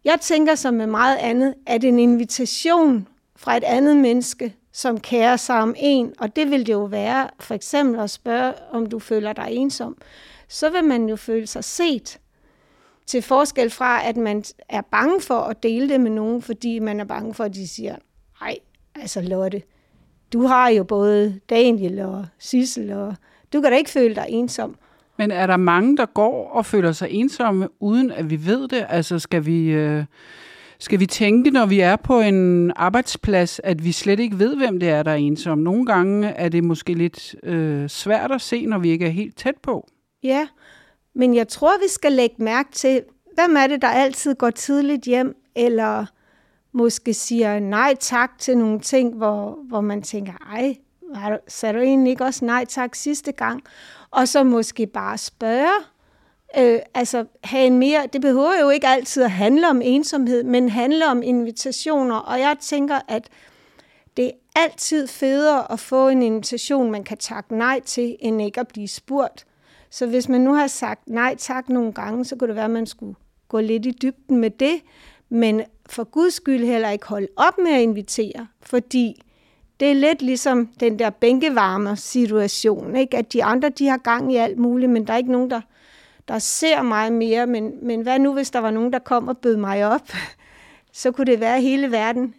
jeg 0.03 0.17
tænker 0.21 0.55
som 0.55 0.73
med 0.73 0.87
meget 0.87 1.17
andet, 1.17 1.53
at 1.67 1.83
en 1.83 1.99
invitation 1.99 3.07
fra 3.41 3.57
et 3.57 3.63
andet 3.63 3.97
menneske 3.97 4.55
som 4.73 4.99
kærer 4.99 5.35
sig 5.35 5.59
om 5.59 5.75
en, 5.77 6.13
og 6.19 6.35
det 6.35 6.51
vil 6.51 6.65
det 6.65 6.73
jo 6.73 6.83
være 6.83 7.29
for 7.39 7.53
eksempel 7.53 7.99
at 7.99 8.09
spørge, 8.09 8.53
om 8.71 8.85
du 8.85 8.99
føler 8.99 9.33
dig 9.33 9.47
ensom, 9.49 9.97
så 10.47 10.69
vil 10.69 10.83
man 10.83 11.09
jo 11.09 11.15
føle 11.15 11.47
sig 11.47 11.63
set. 11.63 12.19
Til 13.05 13.21
forskel 13.21 13.69
fra, 13.69 14.07
at 14.07 14.17
man 14.17 14.43
er 14.69 14.81
bange 14.81 15.21
for 15.21 15.39
at 15.39 15.63
dele 15.63 15.89
det 15.89 16.01
med 16.01 16.11
nogen, 16.11 16.41
fordi 16.41 16.79
man 16.79 16.99
er 16.99 17.05
bange 17.05 17.33
for, 17.33 17.43
at 17.43 17.53
de 17.53 17.67
siger, 17.67 17.95
nej, 18.41 18.57
altså 18.95 19.21
Lotte, 19.21 19.61
du 20.33 20.45
har 20.45 20.69
jo 20.69 20.83
både 20.83 21.39
Daniel 21.49 21.99
og 21.99 22.25
Sissel, 22.39 22.91
og 22.91 23.15
du 23.53 23.61
kan 23.61 23.71
da 23.71 23.77
ikke 23.77 23.89
føle 23.89 24.15
dig 24.15 24.25
ensom. 24.29 24.75
Men 25.17 25.31
er 25.31 25.47
der 25.47 25.57
mange, 25.57 25.97
der 25.97 26.05
går 26.05 26.49
og 26.49 26.65
føler 26.65 26.91
sig 26.91 27.07
ensomme, 27.11 27.67
uden 27.79 28.11
at 28.11 28.29
vi 28.29 28.45
ved 28.45 28.67
det? 28.67 28.85
Altså 28.89 29.19
skal 29.19 29.45
vi... 29.45 29.67
Øh 29.67 30.03
skal 30.81 30.99
vi 30.99 31.05
tænke, 31.05 31.51
når 31.51 31.65
vi 31.65 31.79
er 31.79 31.95
på 31.95 32.19
en 32.19 32.71
arbejdsplads, 32.75 33.61
at 33.63 33.85
vi 33.85 33.91
slet 33.91 34.19
ikke 34.19 34.39
ved, 34.39 34.55
hvem 34.55 34.79
det 34.79 34.89
er, 34.89 35.03
der 35.03 35.11
er 35.11 35.15
ensom? 35.15 35.57
Nogle 35.57 35.85
gange 35.85 36.27
er 36.27 36.49
det 36.49 36.63
måske 36.63 36.93
lidt 36.93 37.35
øh, 37.43 37.89
svært 37.89 38.31
at 38.31 38.41
se, 38.41 38.65
når 38.65 38.79
vi 38.79 38.89
ikke 38.89 39.05
er 39.05 39.09
helt 39.09 39.37
tæt 39.37 39.55
på. 39.63 39.87
Ja, 40.23 40.47
men 41.15 41.35
jeg 41.35 41.47
tror, 41.47 41.71
vi 41.83 41.87
skal 41.87 42.11
lægge 42.11 42.35
mærke 42.39 42.71
til, 42.71 43.03
hvem 43.35 43.55
er 43.55 43.67
det, 43.67 43.81
der 43.81 43.87
altid 43.87 44.35
går 44.35 44.49
tidligt 44.49 45.03
hjem, 45.03 45.35
eller 45.55 46.05
måske 46.71 47.13
siger 47.13 47.59
nej 47.59 47.95
tak 47.99 48.31
til 48.39 48.57
nogle 48.57 48.79
ting, 48.79 49.13
hvor, 49.13 49.59
hvor 49.67 49.81
man 49.81 50.01
tænker, 50.01 50.33
ej, 50.51 50.75
sagde 51.47 51.73
du 51.73 51.79
egentlig 51.79 52.11
ikke 52.11 52.23
også 52.23 52.45
nej 52.45 52.65
tak 52.65 52.95
sidste 52.95 53.31
gang? 53.31 53.63
Og 54.11 54.27
så 54.27 54.43
måske 54.43 54.87
bare 54.87 55.17
spørge, 55.17 55.83
øh, 56.57 56.79
altså 56.93 57.25
have 57.43 57.67
en 57.67 57.79
mere, 57.79 58.07
det 58.13 58.21
behøver 58.21 58.59
jo 58.61 58.69
ikke 58.69 58.87
altid 58.87 59.23
at 59.23 59.31
handle 59.31 59.69
om 59.69 59.81
ensomhed, 59.83 60.43
men 60.43 60.69
handle 60.69 61.07
om 61.07 61.23
invitationer, 61.23 62.15
og 62.15 62.39
jeg 62.39 62.57
tænker, 62.61 62.99
at 63.07 63.29
det 64.17 64.25
er 64.25 64.31
altid 64.55 65.07
federe 65.07 65.71
at 65.71 65.79
få 65.79 66.09
en 66.09 66.21
invitation, 66.21 66.91
man 66.91 67.03
kan 67.03 67.17
takke 67.17 67.57
nej 67.57 67.81
til, 67.85 68.15
end 68.19 68.41
ikke 68.41 68.59
at 68.59 68.67
blive 68.67 68.87
spurgt. 68.87 69.45
Så 69.89 70.05
hvis 70.05 70.29
man 70.29 70.41
nu 70.41 70.53
har 70.53 70.67
sagt 70.67 71.07
nej 71.07 71.35
tak 71.35 71.69
nogle 71.69 71.93
gange, 71.93 72.25
så 72.25 72.35
kunne 72.35 72.47
det 72.47 72.55
være, 72.55 72.65
at 72.65 72.71
man 72.71 72.85
skulle 72.85 73.15
gå 73.49 73.59
lidt 73.59 73.85
i 73.85 73.91
dybden 73.91 74.37
med 74.37 74.49
det, 74.49 74.81
men 75.29 75.61
for 75.89 76.03
guds 76.03 76.33
skyld 76.33 76.65
heller 76.65 76.89
ikke 76.89 77.07
holde 77.07 77.27
op 77.35 77.57
med 77.57 77.71
at 77.71 77.81
invitere, 77.81 78.47
fordi 78.61 79.21
det 79.79 79.89
er 79.89 79.93
lidt 79.93 80.21
ligesom 80.21 80.69
den 80.79 80.99
der 80.99 81.09
bænkevarmer 81.09 81.95
situation, 81.95 82.95
ikke? 82.95 83.17
at 83.17 83.33
de 83.33 83.43
andre 83.43 83.69
de 83.69 83.87
har 83.87 83.97
gang 83.97 84.33
i 84.33 84.35
alt 84.35 84.57
muligt, 84.57 84.91
men 84.91 85.07
der 85.07 85.13
er 85.13 85.17
ikke 85.17 85.31
nogen, 85.31 85.51
der 85.51 85.61
der 86.27 86.39
ser 86.39 86.81
mig 86.81 87.13
mere, 87.13 87.47
men, 87.47 87.71
men 87.81 88.01
hvad 88.01 88.19
nu, 88.19 88.33
hvis 88.33 88.51
der 88.51 88.59
var 88.59 88.71
nogen, 88.71 88.93
der 88.93 88.99
kom 88.99 89.27
og 89.27 89.37
bød 89.37 89.57
mig 89.57 89.85
op? 89.85 90.09
Så 90.93 91.11
kunne 91.11 91.25
det 91.31 91.39
være 91.39 91.61
hele 91.61 91.91
verden 91.91 92.33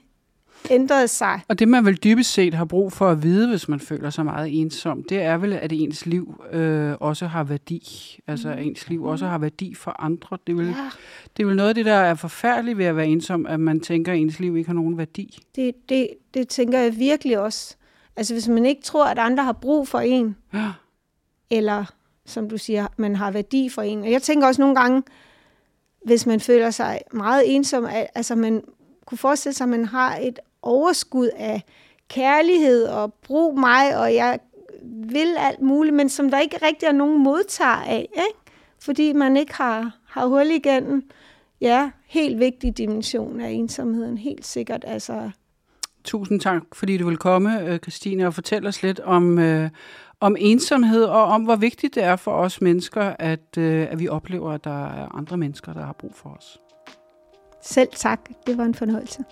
ændret 0.70 1.10
sig. 1.10 1.40
Og 1.48 1.58
det, 1.58 1.68
man 1.68 1.84
vel 1.84 1.96
dybest 1.96 2.32
set 2.32 2.54
har 2.54 2.64
brug 2.64 2.92
for 2.92 3.08
at 3.08 3.22
vide, 3.22 3.48
hvis 3.48 3.68
man 3.68 3.80
føler 3.80 4.10
sig 4.10 4.24
meget 4.24 4.60
ensom, 4.60 5.02
det 5.08 5.22
er 5.22 5.36
vel, 5.36 5.52
at 5.52 5.72
ens 5.72 6.06
liv 6.06 6.44
øh, 6.52 6.94
også 7.00 7.26
har 7.26 7.44
værdi. 7.44 8.18
Altså, 8.26 8.48
at 8.50 8.62
ens 8.66 8.88
liv 8.88 9.04
også 9.04 9.26
har 9.26 9.38
værdi 9.38 9.74
for 9.74 9.96
andre. 10.02 10.38
Det 10.46 10.52
er, 10.52 10.56
vel, 10.56 10.66
Ja. 10.66 10.90
det 11.36 11.42
er 11.42 11.46
vel 11.46 11.56
noget 11.56 11.68
af 11.68 11.74
det, 11.74 11.84
der 11.84 11.94
er 11.94 12.14
forfærdeligt 12.14 12.78
ved 12.78 12.84
at 12.84 12.96
være 12.96 13.06
ensom, 13.06 13.46
at 13.46 13.60
man 13.60 13.80
tænker, 13.80 14.12
at 14.12 14.18
ens 14.18 14.40
liv 14.40 14.56
ikke 14.56 14.68
har 14.68 14.74
nogen 14.74 14.98
værdi. 14.98 15.38
Det, 15.56 15.72
det, 15.88 16.08
det 16.34 16.48
tænker 16.48 16.78
jeg 16.78 16.96
virkelig 16.98 17.38
også. 17.38 17.76
Altså 18.16 18.34
hvis 18.34 18.48
man 18.48 18.66
ikke 18.66 18.82
tror, 18.82 19.06
at 19.06 19.18
andre 19.18 19.44
har 19.44 19.52
brug 19.52 19.88
for 19.88 19.98
en, 19.98 20.36
Ja. 20.54 20.70
eller 21.50 21.84
som 22.26 22.48
du 22.48 22.58
siger, 22.58 22.86
man 22.96 23.16
har 23.16 23.30
værdi 23.30 23.68
for 23.68 23.82
en. 23.82 24.02
Og 24.02 24.10
jeg 24.10 24.22
tænker 24.22 24.46
også 24.46 24.62
nogle 24.62 24.76
gange, 24.76 25.02
hvis 26.04 26.26
man 26.26 26.40
føler 26.40 26.70
sig 26.70 27.00
meget 27.12 27.54
ensom, 27.54 27.84
at, 27.84 28.06
altså 28.14 28.34
man 28.34 28.62
kunne 29.06 29.18
forestille 29.18 29.54
sig, 29.54 29.64
at 29.64 29.68
man 29.68 29.84
har 29.84 30.16
et 30.16 30.38
overskud 30.62 31.28
af 31.36 31.62
kærlighed 32.08 32.84
og 32.84 33.14
brug 33.14 33.58
mig, 33.58 33.98
og 33.98 34.14
jeg 34.14 34.38
vil 34.82 35.34
alt 35.38 35.60
muligt, 35.60 35.96
men 35.96 36.08
som 36.08 36.30
der 36.30 36.40
ikke 36.40 36.58
rigtig 36.66 36.86
er 36.86 36.92
nogen 36.92 37.22
modtager 37.22 37.82
af, 37.82 38.08
ikke? 38.12 38.58
fordi 38.78 39.12
man 39.12 39.36
ikke 39.36 39.54
har, 39.54 39.98
har 40.06 40.26
hul 40.26 40.46
igennem. 40.46 41.10
Ja, 41.60 41.90
helt 42.06 42.38
vigtig 42.38 42.78
dimension 42.78 43.40
af 43.40 43.50
ensomheden, 43.50 44.18
helt 44.18 44.46
sikkert. 44.46 44.84
Altså, 44.86 45.30
Tusind 46.04 46.40
tak, 46.40 46.62
fordi 46.72 46.96
du 46.96 47.08
vil 47.08 47.16
komme, 47.16 47.60
øh, 47.60 47.78
Christine, 47.78 48.26
og 48.26 48.34
fortælle 48.34 48.68
os 48.68 48.82
lidt 48.82 49.00
om, 49.00 49.38
øh, 49.38 49.70
om 50.22 50.36
ensomhed 50.38 51.04
og 51.04 51.24
om, 51.24 51.42
hvor 51.42 51.56
vigtigt 51.56 51.94
det 51.94 52.02
er 52.02 52.16
for 52.16 52.32
os 52.32 52.60
mennesker, 52.60 53.16
at, 53.18 53.58
øh, 53.58 53.86
at 53.90 53.98
vi 53.98 54.08
oplever, 54.08 54.52
at 54.52 54.64
der 54.64 54.86
er 54.86 55.16
andre 55.16 55.36
mennesker, 55.36 55.72
der 55.72 55.84
har 55.84 55.92
brug 55.92 56.14
for 56.14 56.30
os. 56.30 56.58
selv 57.62 57.88
tak, 57.96 58.20
det 58.46 58.58
var 58.58 58.64
en 58.64 58.74
fornøjelse. 58.74 59.24